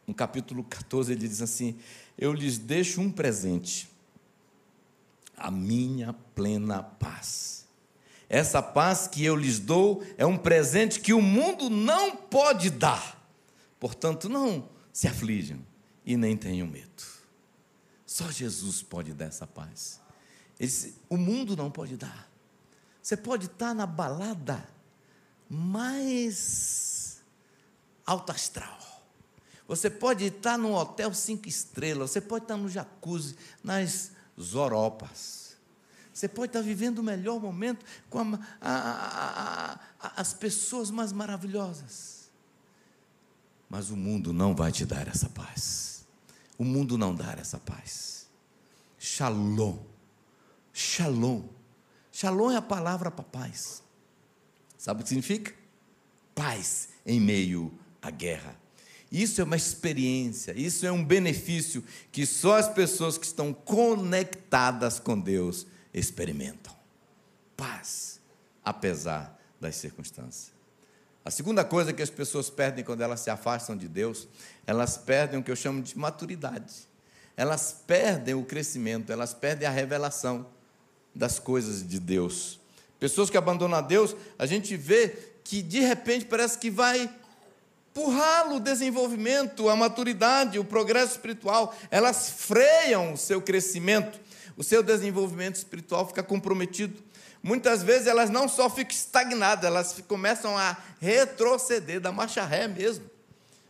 [0.06, 1.78] no capítulo 14, ele diz assim:
[2.18, 3.88] Eu lhes deixo um presente,
[5.36, 7.66] a minha plena paz.
[8.28, 13.20] Essa paz que eu lhes dou é um presente que o mundo não pode dar.
[13.80, 15.58] Portanto, não se aflijam
[16.04, 17.02] e nem tenham medo.
[18.06, 20.00] Só Jesus pode dar essa paz.
[21.08, 22.29] O mundo não pode dar.
[23.02, 24.66] Você pode estar na balada
[25.48, 27.20] mais
[28.06, 28.78] alta astral.
[29.66, 35.56] Você pode estar num hotel cinco estrelas, você pode estar no jacuzzi, nas Zoropas.
[36.12, 42.30] Você pode estar vivendo o melhor momento com a, a, a, as pessoas mais maravilhosas.
[43.68, 46.04] Mas o mundo não vai te dar essa paz.
[46.58, 48.26] O mundo não dá essa paz.
[48.98, 49.78] Shalom.
[50.72, 51.44] Shalom.
[52.12, 53.82] Shalom é a palavra para paz.
[54.76, 55.52] Sabe o que significa?
[56.34, 58.56] Paz em meio à guerra.
[59.10, 65.00] Isso é uma experiência, isso é um benefício que só as pessoas que estão conectadas
[65.00, 66.74] com Deus experimentam.
[67.56, 68.20] Paz,
[68.64, 70.52] apesar das circunstâncias.
[71.24, 74.28] A segunda coisa que as pessoas perdem quando elas se afastam de Deus,
[74.66, 76.88] elas perdem o que eu chamo de maturidade.
[77.36, 80.46] Elas perdem o crescimento, elas perdem a revelação
[81.14, 82.60] das coisas de Deus.
[82.98, 87.10] Pessoas que abandonam a Deus, a gente vê que de repente parece que vai
[87.90, 94.18] empurrá-lo o desenvolvimento, a maturidade, o progresso espiritual, elas freiam o seu crescimento,
[94.56, 97.02] o seu desenvolvimento espiritual fica comprometido.
[97.42, 103.04] Muitas vezes elas não só ficam estagnadas, elas começam a retroceder da marcha ré mesmo.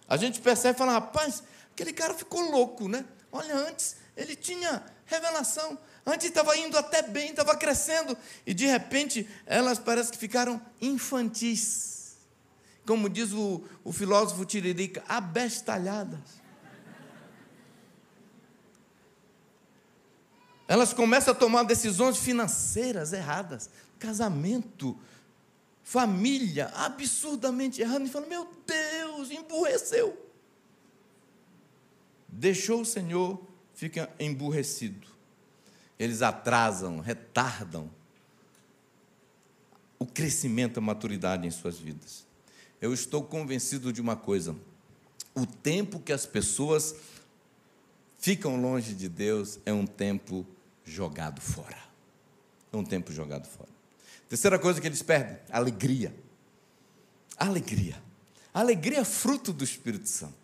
[0.08, 3.04] A gente percebe e fala, rapaz, aquele cara ficou louco, né?
[3.32, 9.28] Olha, antes ele tinha revelação, antes estava indo até bem, estava crescendo, e de repente
[9.46, 11.90] elas parecem que ficaram infantis
[12.90, 16.40] como diz o, o filósofo Tiririca, abestalhadas.
[20.66, 24.98] Elas começam a tomar decisões financeiras erradas, casamento,
[25.84, 30.28] família, absurdamente errado, e falam: Meu Deus, emburreceu.
[32.28, 33.40] Deixou o Senhor,
[33.72, 35.06] fica emburrecido.
[36.00, 37.88] Eles atrasam, retardam
[40.00, 42.28] o crescimento, a maturidade em suas vidas
[42.80, 44.56] eu estou convencido de uma coisa:
[45.34, 46.94] o tempo que as pessoas
[48.18, 50.46] ficam longe de Deus é um tempo
[50.84, 51.78] jogado fora.
[52.72, 53.68] É um tempo jogado fora.
[54.28, 56.14] Terceira coisa que eles perdem: alegria.
[57.36, 58.00] Alegria.
[58.52, 60.39] alegria é fruto do Espírito Santo.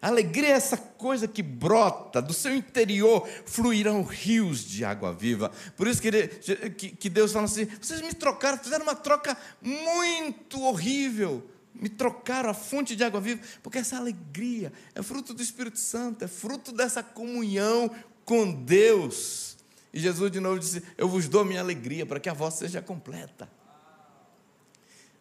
[0.00, 5.50] Alegria é essa coisa que brota, do seu interior fluirão rios de água viva.
[5.76, 11.44] Por isso que Deus fala assim: vocês me trocaram, fizeram uma troca muito horrível
[11.80, 16.24] me trocaram a fonte de água viva, porque essa alegria é fruto do Espírito Santo,
[16.24, 17.90] é fruto dessa comunhão
[18.24, 19.56] com Deus.
[19.92, 22.82] E Jesus de novo disse: Eu vos dou minha alegria para que a vossa seja
[22.82, 23.48] completa.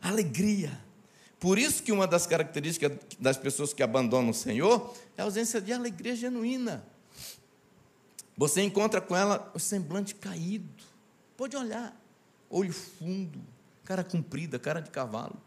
[0.02, 0.87] Alegria.
[1.40, 5.62] Por isso que uma das características das pessoas que abandonam o Senhor é a ausência
[5.62, 6.84] de alegria genuína.
[8.36, 10.84] Você encontra com ela o semblante caído.
[11.36, 11.96] Pode olhar,
[12.50, 13.40] olho fundo,
[13.84, 15.40] cara comprida, cara de cavalo.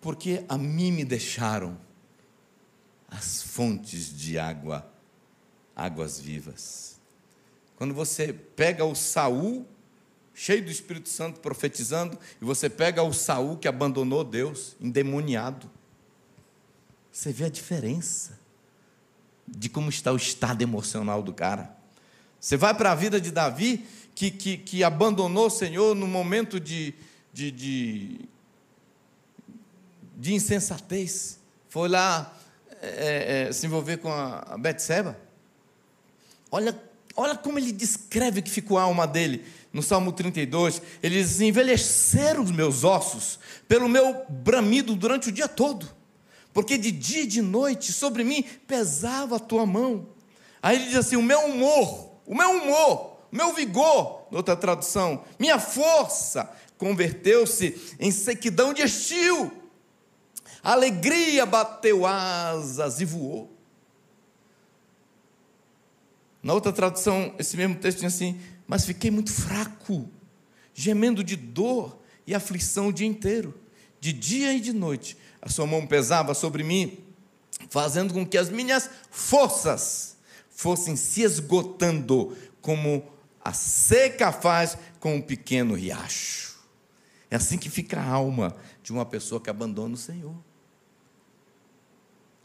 [0.00, 1.78] porque a mim me deixaram
[3.08, 4.90] as fontes de água,
[5.74, 6.98] águas vivas.
[7.76, 9.66] Quando você pega o Saul,
[10.38, 15.68] cheio do Espírito Santo profetizando, e você pega o Saul que abandonou Deus, endemoniado,
[17.10, 18.38] você vê a diferença
[19.46, 21.76] de como está o estado emocional do cara.
[22.38, 26.60] Você vai para a vida de Davi, que, que, que abandonou o Senhor no momento
[26.60, 26.94] de,
[27.32, 28.28] de, de
[30.18, 32.36] de insensatez, foi lá
[32.82, 35.16] é, é, se envolver com a, Betseba.
[36.50, 36.76] Olha,
[37.14, 39.44] olha como ele descreve que ficou a alma dele.
[39.72, 45.48] No Salmo 32, ele diz: envelheceram os meus ossos pelo meu bramido durante o dia
[45.48, 45.88] todo,
[46.52, 50.08] porque de dia e de noite sobre mim pesava a tua mão.
[50.62, 55.22] Aí ele diz assim: o meu humor, o meu humor, o meu vigor, outra tradução,
[55.38, 59.52] minha força converteu-se em sequidão de estio.
[60.62, 63.52] A alegria bateu asas e voou.
[66.42, 70.08] Na outra tradução, esse mesmo texto diz assim: Mas fiquei muito fraco,
[70.74, 73.58] gemendo de dor e aflição o dia inteiro,
[73.98, 75.16] de dia e de noite.
[75.42, 76.98] A sua mão pesava sobre mim,
[77.70, 80.16] fazendo com que as minhas forças
[80.50, 83.02] fossem se esgotando, como
[83.42, 86.58] a seca faz com um pequeno riacho.
[87.30, 90.36] É assim que fica a alma de uma pessoa que abandona o Senhor.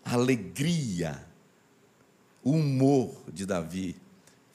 [0.05, 1.23] A alegria
[2.43, 3.95] o humor de Davi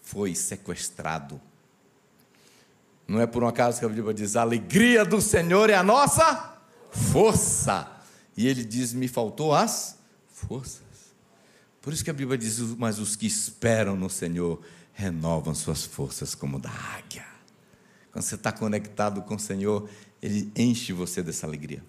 [0.02, 1.40] foi sequestrado.
[3.08, 5.82] Não é por um acaso que a Bíblia diz: a alegria do Senhor é a
[5.82, 6.58] nossa
[6.90, 7.90] força.
[8.36, 9.96] E ele diz: me faltou as
[10.28, 10.82] forças.
[11.80, 14.60] Por isso que a Bíblia diz: mas os que esperam no Senhor
[14.92, 17.24] renovam suas forças como da águia.
[18.12, 19.88] Quando você está conectado com o Senhor,
[20.20, 21.82] Ele enche você dessa alegria.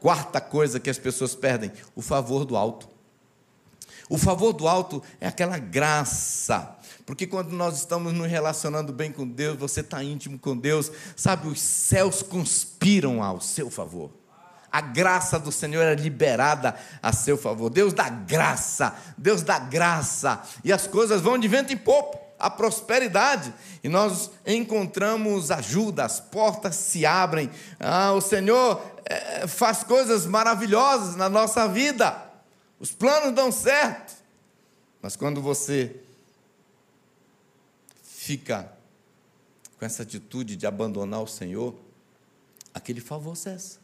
[0.00, 2.88] Quarta coisa que as pessoas perdem: o favor do alto.
[4.08, 6.78] O favor do alto é aquela graça.
[7.06, 11.48] Porque quando nós estamos nos relacionando bem com Deus, você está íntimo com Deus, sabe,
[11.48, 14.10] os céus conspiram ao seu favor.
[14.72, 17.70] A graça do Senhor é liberada a seu favor.
[17.70, 20.42] Deus dá graça, Deus dá graça.
[20.64, 23.54] E as coisas vão de vento em popa, a prosperidade.
[23.84, 27.50] E nós encontramos ajuda, as portas se abrem.
[27.78, 32.16] Ah, o Senhor é, faz coisas maravilhosas na nossa vida.
[32.80, 34.14] Os planos dão certo.
[35.00, 36.00] Mas quando você
[38.24, 38.72] fica
[39.78, 41.74] com essa atitude de abandonar o Senhor,
[42.72, 43.78] aquele favor cessa.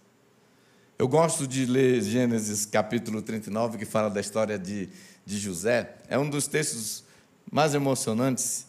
[0.98, 4.88] Eu gosto de ler Gênesis capítulo 39, que fala da história de,
[5.26, 5.96] de José.
[6.08, 7.04] É um dos textos
[7.52, 8.66] mais emocionantes.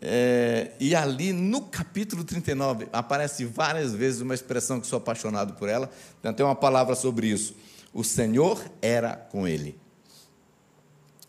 [0.00, 5.68] É, e ali no capítulo 39 aparece várias vezes uma expressão que sou apaixonado por
[5.68, 5.90] ela,
[6.22, 7.54] tem até uma palavra sobre isso
[7.92, 9.78] o Senhor era com ele.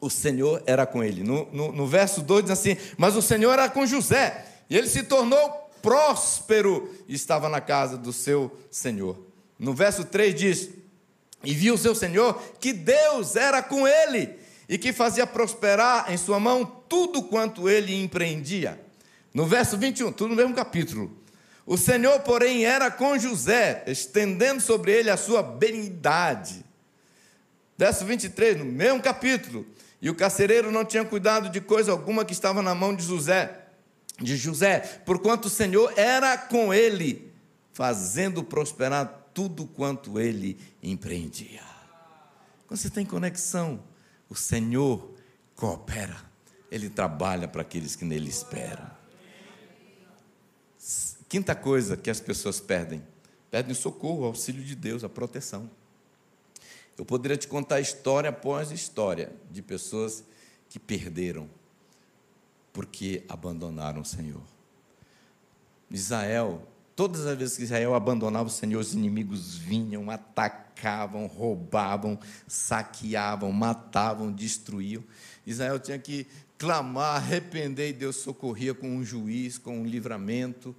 [0.02, 1.24] O Senhor era com ele.
[1.24, 4.88] No, no, no verso 2 diz assim: Mas o Senhor era com José, e ele
[4.88, 9.18] se tornou próspero e estava na casa do seu Senhor.
[9.58, 10.70] No verso 3 diz:
[11.44, 16.18] E viu o seu Senhor que Deus era com ele e que fazia prosperar em
[16.18, 18.80] sua mão tudo quanto ele empreendia.
[19.34, 21.16] No verso 21, tudo no mesmo capítulo.
[21.66, 26.66] O Senhor, porém, era com José, estendendo sobre ele a sua benignidade.
[27.78, 29.66] Verso 23, no mesmo capítulo.
[30.02, 33.68] E o carcereiro não tinha cuidado de coisa alguma que estava na mão de José,
[34.20, 37.32] de José, porquanto o Senhor era com ele,
[37.72, 41.62] fazendo prosperar tudo quanto ele empreendia.
[42.68, 43.84] Quando você tem conexão,
[44.28, 45.14] o Senhor
[45.56, 46.18] coopera,
[46.72, 48.90] ele trabalha para aqueles que nele esperam.
[51.30, 53.04] Quinta coisa que as pessoas perdem:
[53.50, 55.70] perdem o socorro, o auxílio de Deus, a proteção.
[56.98, 60.24] Eu poderia te contar história após história de pessoas
[60.70, 61.50] que perderam
[62.74, 64.42] porque abandonaram o Senhor.
[65.90, 73.52] Israel, todas as vezes que Israel abandonava o Senhor, os inimigos vinham, atacavam, roubavam, saqueavam,
[73.52, 75.04] matavam, destruíam.
[75.46, 76.26] Israel tinha que
[76.58, 80.76] clamar, arrepender, e Deus socorria com um juiz, com um livramento.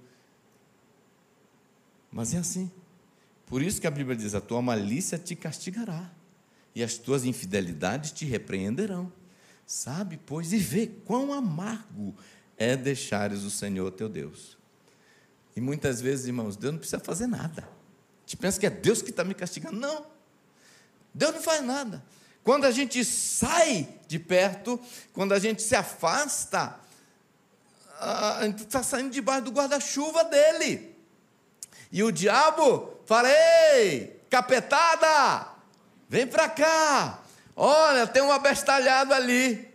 [2.11, 2.71] Mas é assim.
[3.53, 6.09] Por isso que a Bíblia diz: a tua malícia te castigará,
[6.73, 9.13] e as tuas infidelidades te repreenderão.
[9.63, 12.15] Sabe, pois, e vê quão amargo
[12.57, 14.57] é deixares o Senhor teu Deus.
[15.55, 17.69] E muitas vezes, irmãos, Deus não precisa fazer nada.
[18.25, 19.79] Gente pensa que é Deus que está me castigando.
[19.79, 20.03] Não.
[21.13, 22.03] Deus não faz nada.
[22.43, 24.81] Quando a gente sai de perto,
[25.13, 26.79] quando a gente se afasta,
[27.99, 30.95] a gente está saindo debaixo do guarda-chuva dele.
[31.91, 35.47] E o diabo fala: Ei, capetada,
[36.09, 37.23] vem para cá.
[37.55, 39.71] Olha, tem um abestalhado ali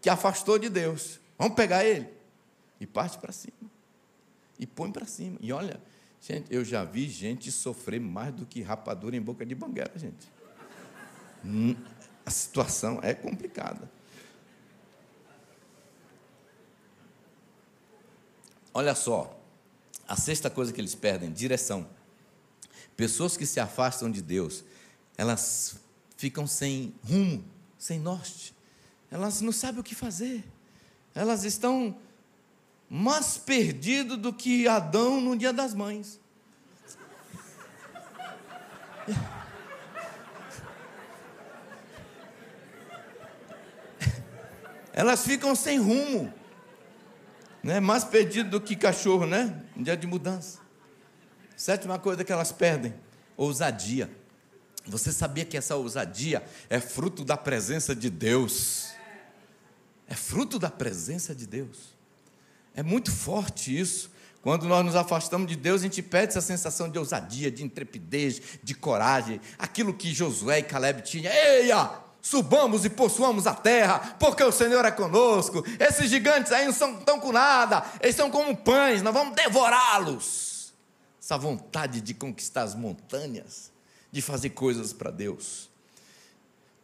[0.00, 1.20] que afastou de Deus.
[1.38, 2.08] Vamos pegar ele.
[2.78, 3.70] E parte para cima.
[4.58, 5.38] E põe para cima.
[5.40, 5.80] E olha,
[6.20, 10.30] gente, eu já vi gente sofrer mais do que rapadura em boca de banguela, gente.
[11.44, 11.74] Hum,
[12.26, 13.90] a situação é complicada.
[18.74, 19.38] Olha só,
[20.08, 21.86] a sexta coisa que eles perdem, direção.
[23.02, 24.62] Pessoas que se afastam de Deus,
[25.18, 25.74] elas
[26.16, 27.44] ficam sem rumo,
[27.76, 28.54] sem norte.
[29.10, 30.44] Elas não sabem o que fazer.
[31.12, 31.98] Elas estão
[32.88, 36.20] mais perdidas do que Adão no dia das mães.
[44.94, 46.32] Elas ficam sem rumo.
[47.64, 47.80] Né?
[47.80, 49.60] Mais perdido do que cachorro, né?
[49.74, 50.61] No dia de mudança.
[51.62, 52.92] Sétima coisa que elas perdem:
[53.36, 54.10] ousadia.
[54.84, 58.88] Você sabia que essa ousadia é fruto da presença de Deus?
[60.08, 61.94] É fruto da presença de Deus.
[62.74, 64.10] É muito forte isso.
[64.42, 68.42] Quando nós nos afastamos de Deus, a gente perde essa sensação de ousadia, de intrepidez,
[68.60, 71.32] de coragem, aquilo que Josué e Caleb tinham.
[71.32, 71.92] Eia!
[72.20, 75.64] Subamos e possuamos a terra, porque o Senhor é conosco.
[75.78, 80.51] Esses gigantes aí não são tão com nada, eles são como pães, nós vamos devorá-los.
[81.32, 83.72] Essa vontade de conquistar as montanhas,
[84.10, 85.70] de fazer coisas para Deus.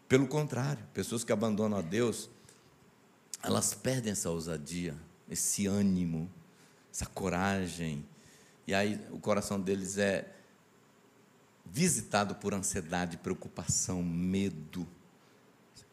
[0.09, 2.31] Pelo contrário, pessoas que abandonam a Deus,
[3.43, 4.97] elas perdem essa ousadia,
[5.29, 6.31] esse ânimo,
[6.91, 8.03] essa coragem.
[8.67, 10.35] E aí o coração deles é
[11.67, 14.89] visitado por ansiedade, preocupação, medo.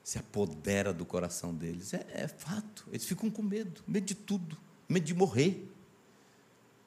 [0.02, 1.94] Se apodera do coração deles.
[1.94, 2.88] É, é fato.
[2.90, 4.58] Eles ficam com medo medo de tudo.
[4.88, 5.70] Medo de morrer.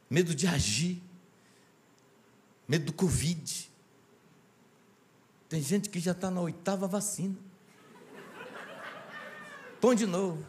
[0.09, 1.07] Medo de agir.
[2.69, 3.71] Medo do Covid.
[5.49, 7.35] Tem gente que já está na oitava vacina.
[9.81, 10.45] Põe de novo.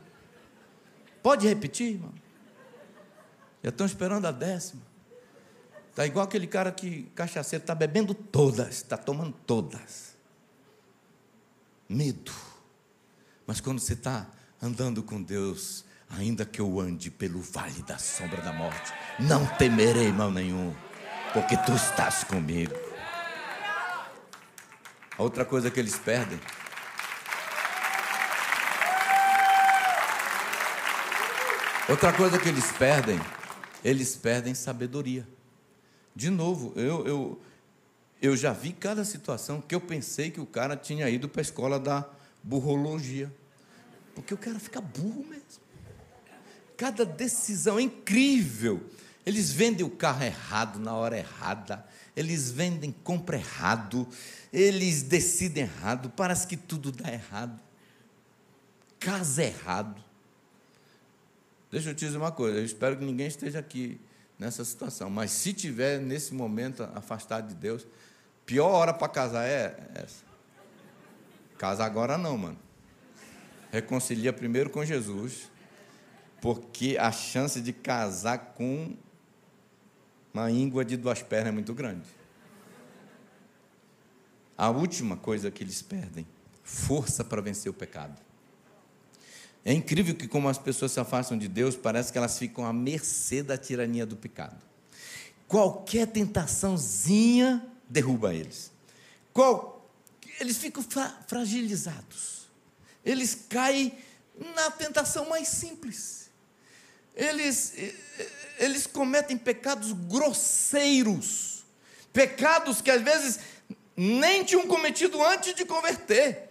[1.24, 2.14] Pode repetir, irmão?
[3.64, 4.82] Já estão esperando a décima.
[5.90, 10.16] Está igual aquele cara que, cachaceiro, está bebendo todas, está tomando todas.
[11.88, 12.32] Medo.
[13.46, 14.28] Mas quando você está
[14.62, 20.12] andando com Deus, ainda que eu ande pelo vale da sombra da morte, não temerei
[20.12, 20.74] mal nenhum,
[21.34, 22.76] porque tu estás comigo.
[25.18, 26.40] A outra coisa que eles perdem
[31.90, 33.20] Outra coisa que eles perdem
[33.84, 35.28] eles perdem sabedoria.
[36.16, 37.42] De novo, eu, eu,
[38.22, 41.44] eu já vi cada situação que eu pensei que o cara tinha ido para a
[41.44, 42.08] escola da
[42.44, 43.34] burrologia.
[44.14, 45.64] Porque o cara fica burro mesmo.
[46.76, 48.84] Cada decisão é incrível.
[49.30, 51.86] Eles vendem o carro errado na hora errada.
[52.16, 54.08] Eles vendem compra errado.
[54.52, 56.10] Eles decidem errado.
[56.10, 57.60] Parece que tudo dá errado.
[59.00, 60.04] Casa errado.
[61.72, 64.02] Deixa eu te dizer uma coisa, eu espero que ninguém esteja aqui
[64.40, 67.86] nessa situação, mas se tiver nesse momento afastado de Deus,
[68.48, 70.24] pior hora para casar é essa.
[71.60, 72.58] Casa agora não, mano.
[73.72, 75.52] Reconcilia primeiro com Jesus,
[76.42, 78.98] porque a chance de casar com
[80.34, 82.08] uma íngua de duas pernas é muito grande.
[84.58, 86.28] A última coisa que eles perdem,
[86.64, 88.20] força para vencer o pecado.
[89.64, 92.74] É incrível que, como as pessoas se afastam de Deus, parece que elas ficam à
[92.74, 94.62] mercê da tirania do pecado.
[95.48, 98.72] Qualquer tentaçãozinha derruba eles.
[99.34, 99.90] Qual,
[100.40, 102.50] eles ficam fra fragilizados.
[103.04, 103.98] Eles caem
[104.56, 106.19] na tentação mais simples.
[107.16, 107.74] Eles,
[108.58, 111.66] eles cometem pecados grosseiros,
[112.14, 113.40] pecados que às vezes
[113.96, 116.50] nem tinham cometido antes de converter.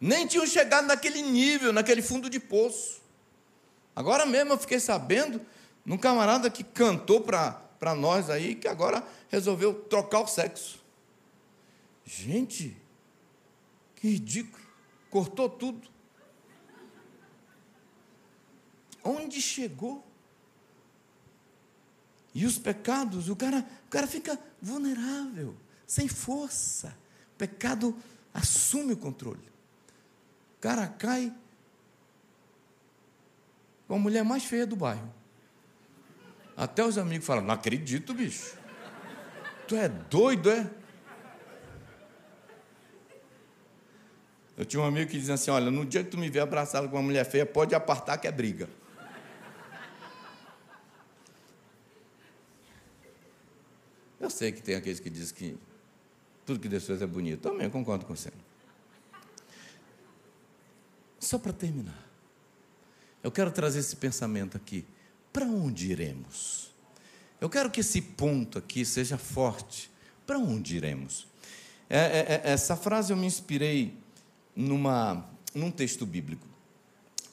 [0.00, 3.00] Nem tinham chegado naquele nível, naquele fundo de poço.
[3.94, 5.40] Agora mesmo eu fiquei sabendo
[5.84, 10.84] num camarada que cantou para nós aí, que agora resolveu trocar o sexo.
[12.04, 12.76] Gente,
[13.96, 14.64] que ridículo.
[15.10, 15.88] Cortou tudo.
[19.06, 20.04] Onde chegou?
[22.34, 26.96] E os pecados, o cara, o cara fica vulnerável, sem força.
[27.34, 27.96] O pecado
[28.34, 29.56] assume o controle
[30.66, 31.32] cara cai
[33.86, 35.14] com a mulher mais feia do bairro.
[36.56, 38.56] Até os amigos falam: Não acredito, bicho.
[39.68, 40.68] Tu é doido, é?
[44.56, 46.88] Eu tinha um amigo que dizia assim: Olha, no dia que tu me ver abraçado
[46.88, 48.68] com uma mulher feia, pode apartar que é briga.
[54.26, 55.58] Eu sei que tem aqueles que dizem que
[56.44, 57.48] tudo que Deus fez é bonito.
[57.48, 58.32] Também concordo com você.
[61.20, 62.10] Só para terminar,
[63.22, 64.84] eu quero trazer esse pensamento aqui.
[65.32, 66.74] Para onde iremos?
[67.40, 69.88] Eu quero que esse ponto aqui seja forte.
[70.26, 71.28] Para onde iremos?
[71.88, 73.96] É, é, é, essa frase eu me inspirei
[74.56, 75.24] numa,
[75.54, 76.48] num texto bíblico.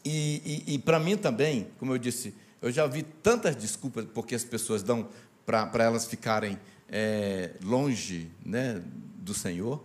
[0.05, 4.35] E, e, e para mim também, como eu disse, eu já vi tantas desculpas porque
[4.35, 5.09] as pessoas dão
[5.43, 6.59] para elas ficarem
[6.95, 8.79] é, longe né,
[9.15, 9.83] do Senhor,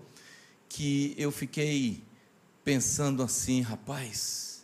[0.69, 2.03] que eu fiquei
[2.63, 4.63] pensando assim, rapaz,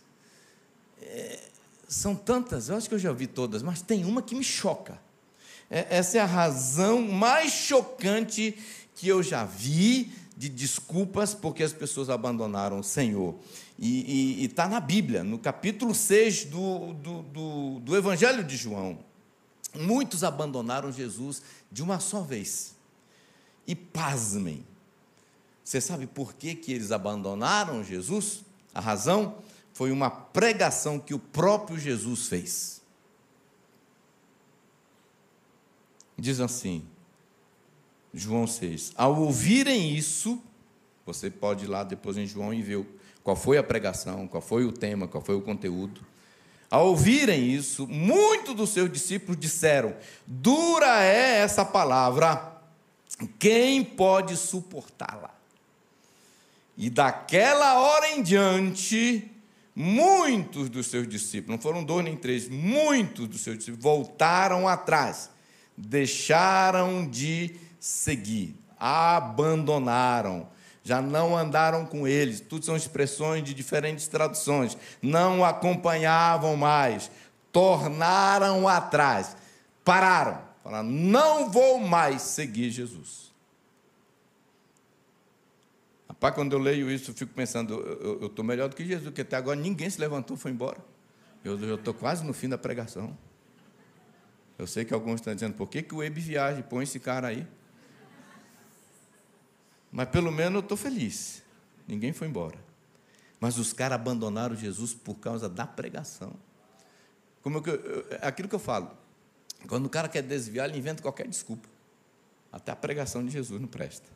[1.01, 1.39] é,
[1.87, 5.01] são tantas, eu acho que eu já ouvi todas, mas tem uma que me choca.
[5.71, 8.55] É, essa é a razão mais chocante
[8.93, 13.33] que eu já vi de desculpas porque as pessoas abandonaram o Senhor.
[13.79, 18.99] E está na Bíblia, no capítulo 6 do, do, do, do Evangelho de João.
[19.75, 22.75] Muitos abandonaram Jesus de uma só vez.
[23.67, 24.65] E pasmem,
[25.63, 28.43] você sabe por que, que eles abandonaram Jesus?
[28.73, 29.37] A razão
[29.73, 32.81] foi uma pregação que o próprio Jesus fez.
[36.17, 36.85] Diz assim,
[38.13, 40.41] João 6: Ao ouvirem isso,
[41.05, 42.85] você pode ir lá depois em João e ver
[43.23, 46.01] qual foi a pregação, qual foi o tema, qual foi o conteúdo.
[46.69, 49.95] Ao ouvirem isso, muitos dos seus discípulos disseram:
[50.25, 52.59] Dura é essa palavra,
[53.39, 55.33] quem pode suportá-la?
[56.77, 59.31] E daquela hora em diante,
[59.75, 65.29] muitos dos seus discípulos, não foram dois nem três, muitos dos seus discípulos voltaram atrás,
[65.77, 70.49] deixaram de seguir, abandonaram,
[70.85, 77.09] já não andaram com eles, tudo são expressões de diferentes traduções, não acompanhavam mais,
[77.51, 79.35] tornaram atrás,
[79.83, 83.33] pararam, falaram: não vou mais seguir Jesus.
[86.07, 87.73] Rapaz, quando eu leio isso, eu fico pensando,
[88.21, 90.77] eu estou melhor do que Jesus, porque até agora ninguém se levantou foi embora.
[91.43, 93.17] Eu estou quase no fim da pregação.
[94.57, 96.61] Eu sei que alguns estão dizendo, por que, que o Web viaja?
[96.61, 97.45] Põe esse cara aí.
[99.91, 101.41] Mas pelo menos eu estou feliz.
[101.87, 102.57] Ninguém foi embora.
[103.39, 106.33] Mas os caras abandonaram Jesus por causa da pregação.
[107.41, 108.89] Como eu, aquilo que eu falo.
[109.67, 111.67] Quando o cara quer desviar, ele inventa qualquer desculpa.
[112.51, 114.15] Até a pregação de Jesus não presta.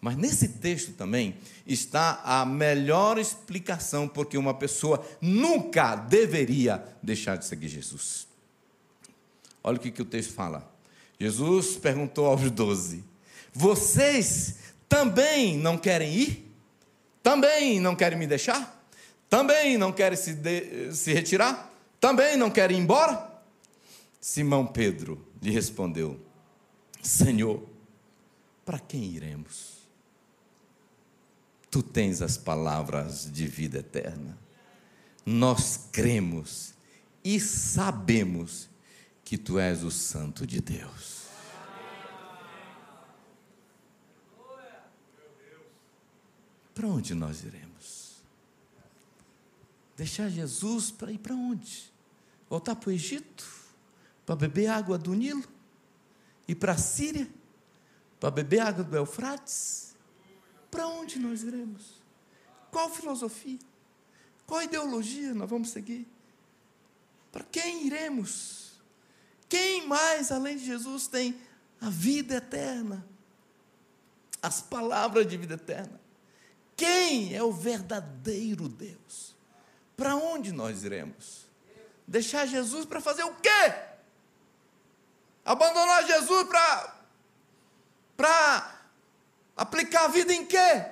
[0.00, 1.36] Mas nesse texto também
[1.66, 8.28] está a melhor explicação porque uma pessoa nunca deveria deixar de seguir Jesus.
[9.64, 10.70] Olha o que, que o texto fala.
[11.18, 13.02] Jesus perguntou aos doze:
[13.56, 16.54] vocês também não querem ir?
[17.22, 18.86] Também não querem me deixar?
[19.30, 21.72] Também não querem se, de, se retirar?
[21.98, 23.32] Também não querem ir embora?
[24.20, 26.20] Simão Pedro lhe respondeu:
[27.02, 27.66] Senhor,
[28.64, 29.76] para quem iremos?
[31.70, 34.38] Tu tens as palavras de vida eterna.
[35.24, 36.74] Nós cremos
[37.24, 38.68] e sabemos
[39.24, 41.15] que tu és o Santo de Deus.
[46.76, 48.22] Para onde nós iremos?
[49.96, 51.90] Deixar Jesus para ir para onde?
[52.50, 53.50] Voltar para o Egito?
[54.26, 55.42] Para beber água do Nilo?
[56.46, 57.26] Ir para a Síria?
[58.20, 59.94] Para beber água do Eufrates?
[60.70, 61.98] Para onde nós iremos?
[62.70, 63.58] Qual filosofia?
[64.46, 66.06] Qual ideologia nós vamos seguir?
[67.32, 68.72] Para quem iremos?
[69.48, 71.40] Quem mais, além de Jesus, tem
[71.80, 73.02] a vida eterna?
[74.42, 76.04] As palavras de vida eterna?
[76.76, 79.34] Quem é o verdadeiro Deus?
[79.96, 81.46] Para onde nós iremos?
[82.06, 83.74] Deixar Jesus para fazer o quê?
[85.44, 86.94] Abandonar Jesus para
[88.16, 88.80] para
[89.56, 90.86] aplicar a vida em quê?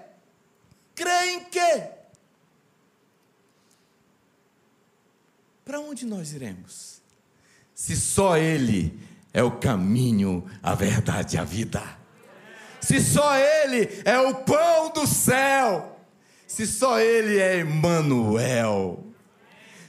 [0.94, 1.90] Crer em quê?
[5.64, 7.00] Para onde nós iremos?
[7.74, 8.98] Se só Ele
[9.32, 12.03] é o caminho, a verdade e a vida
[12.84, 15.98] se só Ele é o pão do céu,
[16.46, 19.02] se só Ele é Emmanuel,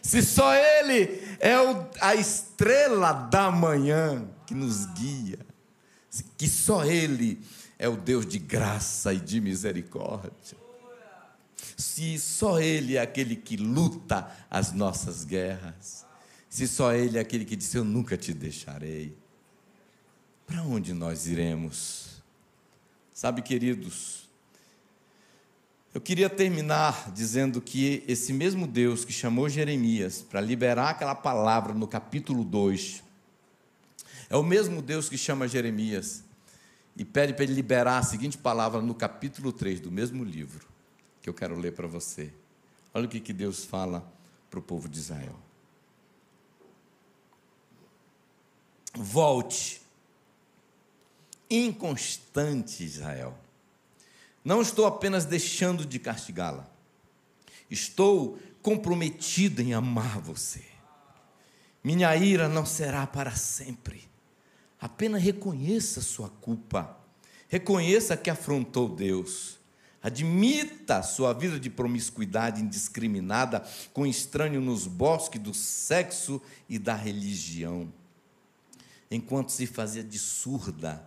[0.02, 5.40] se só Ele é o, a estrela da manhã que nos guia,
[6.38, 7.42] que só Ele
[7.78, 10.58] é o Deus de graça e de misericórdia,
[11.76, 16.06] se só Ele é aquele que luta as nossas guerras,
[16.50, 19.18] se só Ele é aquele que disse: Eu nunca te deixarei,
[20.48, 22.05] para onde nós iremos?
[23.16, 24.28] Sabe, queridos,
[25.94, 31.74] eu queria terminar dizendo que esse mesmo Deus que chamou Jeremias para liberar aquela palavra
[31.74, 33.02] no capítulo 2,
[34.30, 36.26] é o mesmo Deus que chama Jeremias
[36.94, 40.68] e pede para ele liberar a seguinte palavra no capítulo 3 do mesmo livro,
[41.22, 42.34] que eu quero ler para você.
[42.94, 44.06] Olha o que, que Deus fala
[44.50, 45.40] para o povo de Israel.
[48.94, 49.85] Volte
[51.50, 53.38] inconstante, Israel.
[54.44, 56.70] Não estou apenas deixando de castigá-la,
[57.70, 60.64] estou comprometido em amar você.
[61.84, 64.04] Minha ira não será para sempre.
[64.80, 66.98] Apenas reconheça sua culpa.
[67.48, 69.60] Reconheça que afrontou Deus.
[70.02, 77.92] Admita sua vida de promiscuidade indiscriminada com estranho nos bosques do sexo e da religião.
[79.10, 81.04] Enquanto se fazia de surda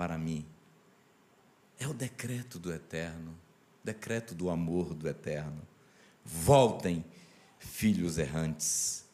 [0.00, 0.46] para mim.
[1.78, 3.38] É o decreto do eterno,
[3.84, 5.60] decreto do amor do eterno.
[6.24, 7.04] Voltem,
[7.58, 9.04] filhos errantes.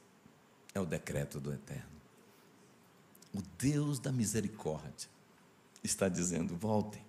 [0.73, 1.91] É o decreto do eterno.
[3.35, 5.11] O Deus da misericórdia
[5.83, 7.05] está dizendo: voltem,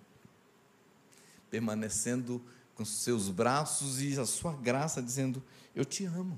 [1.48, 5.40] permanecendo com seus braços e a sua graça, dizendo:
[5.72, 6.36] Eu te amo,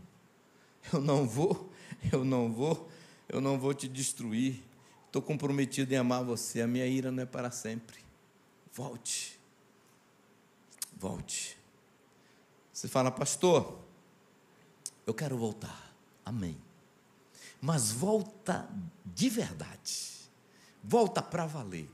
[0.93, 1.73] eu não vou,
[2.13, 2.87] eu não vou,
[3.27, 4.63] eu não vou te destruir,
[5.11, 7.99] estou comprometido em amar você, a minha ira não é para sempre.
[8.73, 9.39] Volte,
[10.97, 11.59] volte.
[12.73, 13.81] Você fala, pastor,
[15.07, 15.93] eu quero voltar,
[16.25, 16.57] amém.
[17.61, 18.69] Mas volta
[19.05, 20.31] de verdade,
[20.83, 21.91] volta para valer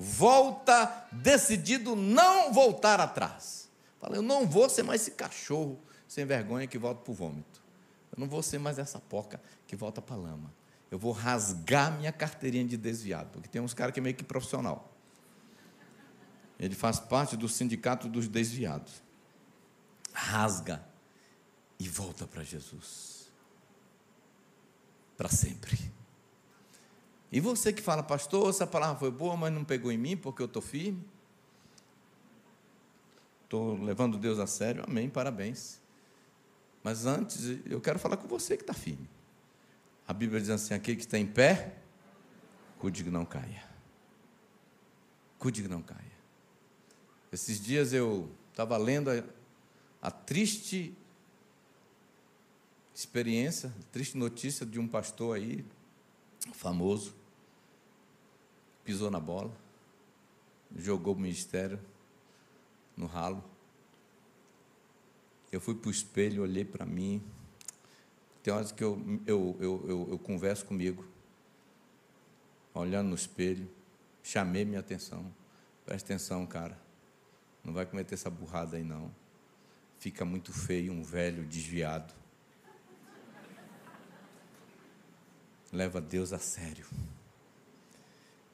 [0.00, 3.68] volta decidido não voltar atrás.
[4.00, 5.78] Fala, eu não vou ser mais esse cachorro
[6.08, 7.60] sem vergonha que volta para o vômito.
[8.10, 10.50] Eu não vou ser mais essa porca que volta para a lama.
[10.90, 14.24] Eu vou rasgar minha carteirinha de desviado, porque tem uns caras que é meio que
[14.24, 14.92] profissional.
[16.58, 19.02] Ele faz parte do sindicato dos desviados.
[20.12, 20.84] Rasga
[21.78, 23.30] e volta para Jesus.
[25.16, 25.78] Para sempre.
[27.32, 30.42] E você que fala, pastor, essa palavra foi boa, mas não pegou em mim porque
[30.42, 31.02] eu estou firme.
[33.44, 35.80] Estou levando Deus a sério, amém, parabéns.
[36.82, 39.08] Mas antes, eu quero falar com você que está firme.
[40.10, 41.72] A Bíblia diz assim: aquele que está em pé,
[42.80, 43.64] cuide que não caia.
[45.38, 46.18] Cuide que não caia.
[47.30, 49.22] Esses dias eu estava lendo a,
[50.02, 50.92] a triste
[52.92, 55.64] experiência, triste notícia de um pastor aí,
[56.54, 57.14] famoso,
[58.82, 59.56] pisou na bola,
[60.74, 61.78] jogou o ministério
[62.96, 63.44] no ralo.
[65.52, 67.22] Eu fui para o espelho, olhei para mim.
[68.42, 71.04] Tem horas que eu, eu, eu, eu, eu converso comigo,
[72.72, 73.70] olhando no espelho,
[74.22, 75.32] chamei minha atenção.
[75.84, 76.78] Presta atenção, cara.
[77.62, 79.10] Não vai cometer essa burrada aí, não.
[79.98, 82.14] Fica muito feio um velho desviado.
[85.70, 86.86] Leva Deus a sério.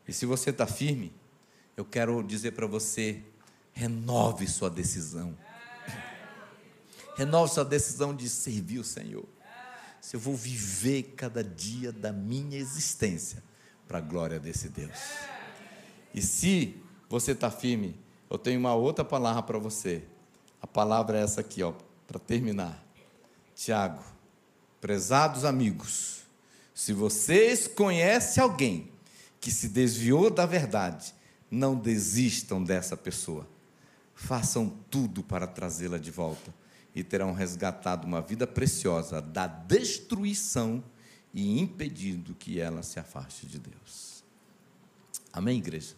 [0.09, 1.13] E se você está firme,
[1.77, 3.23] eu quero dizer para você:
[3.73, 5.37] renove sua decisão.
[7.17, 9.36] Renove sua decisão de servir o Senhor.
[10.01, 13.43] Se eu vou viver cada dia da minha existência
[13.87, 14.99] para a glória desse Deus.
[16.15, 20.03] E se você está firme, eu tenho uma outra palavra para você.
[20.61, 21.73] A palavra é essa aqui, ó,
[22.07, 22.85] para terminar.
[23.55, 24.03] Tiago,
[24.81, 26.23] prezados amigos,
[26.75, 28.91] se vocês conhecem alguém
[29.41, 31.15] que se desviou da verdade,
[31.51, 33.47] não desistam dessa pessoa.
[34.15, 36.53] Façam tudo para trazê-la de volta
[36.97, 40.83] e terão resgatado uma vida preciosa da destruição
[41.35, 44.25] e impedido que ela se afaste de Deus.
[45.31, 45.95] Amém, igreja?